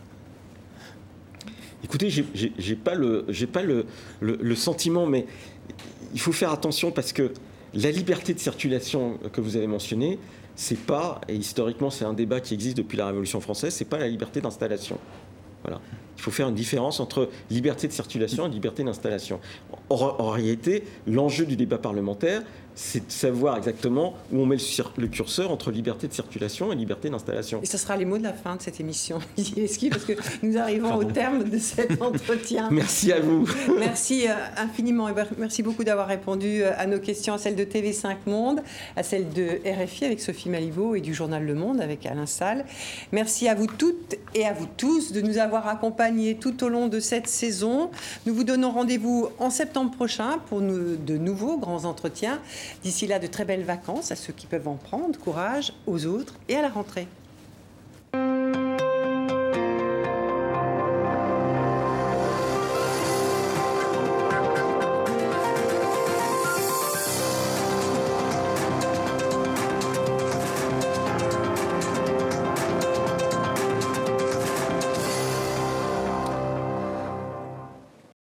[1.85, 3.87] Écoutez, j'ai pas, le, pas le,
[4.21, 5.27] le, sentiment, mais
[6.13, 7.33] il faut faire attention parce que
[7.73, 10.19] la liberté de circulation que vous avez mentionnée,
[10.57, 13.99] c'est pas, et historiquement c'est un débat qui existe depuis la Révolution française, c'est pas
[13.99, 14.99] la liberté d'installation.
[15.63, 15.81] Voilà.
[16.19, 19.39] Il faut faire une différence entre liberté de circulation et liberté d'installation.
[19.89, 22.43] En, réalité, l'enjeu du débat parlementaire,
[22.79, 24.57] c'est de savoir exactement où on met
[24.97, 27.61] le, curseur entre liberté de circulation et liberté d'installation.
[27.61, 30.13] Et ce sera les mots de la fin de cette émission, parce que
[30.43, 32.69] nous arrivons au terme de cet entretien.
[32.71, 33.49] merci à vous.
[33.79, 37.65] Merci euh, infiniment et merci beaucoup d'avoir répondu euh, à nos questions, à celles de
[37.65, 38.61] TV5 Monde,
[38.97, 42.65] à celles de RFI avec Sophie Maliveau et du journal Le Monde avec Alain Salle.
[43.13, 46.87] Merci à vous toutes et à vous tous de nous avoir accompagnés tout au long
[46.87, 47.91] de cette saison.
[48.27, 52.39] Nous vous donnons rendez-vous en septembre prochain pour de nouveaux grands entretiens.
[52.83, 56.35] D'ici là, de très belles vacances à ceux qui peuvent en prendre, courage aux autres
[56.49, 57.09] et à la rentrée.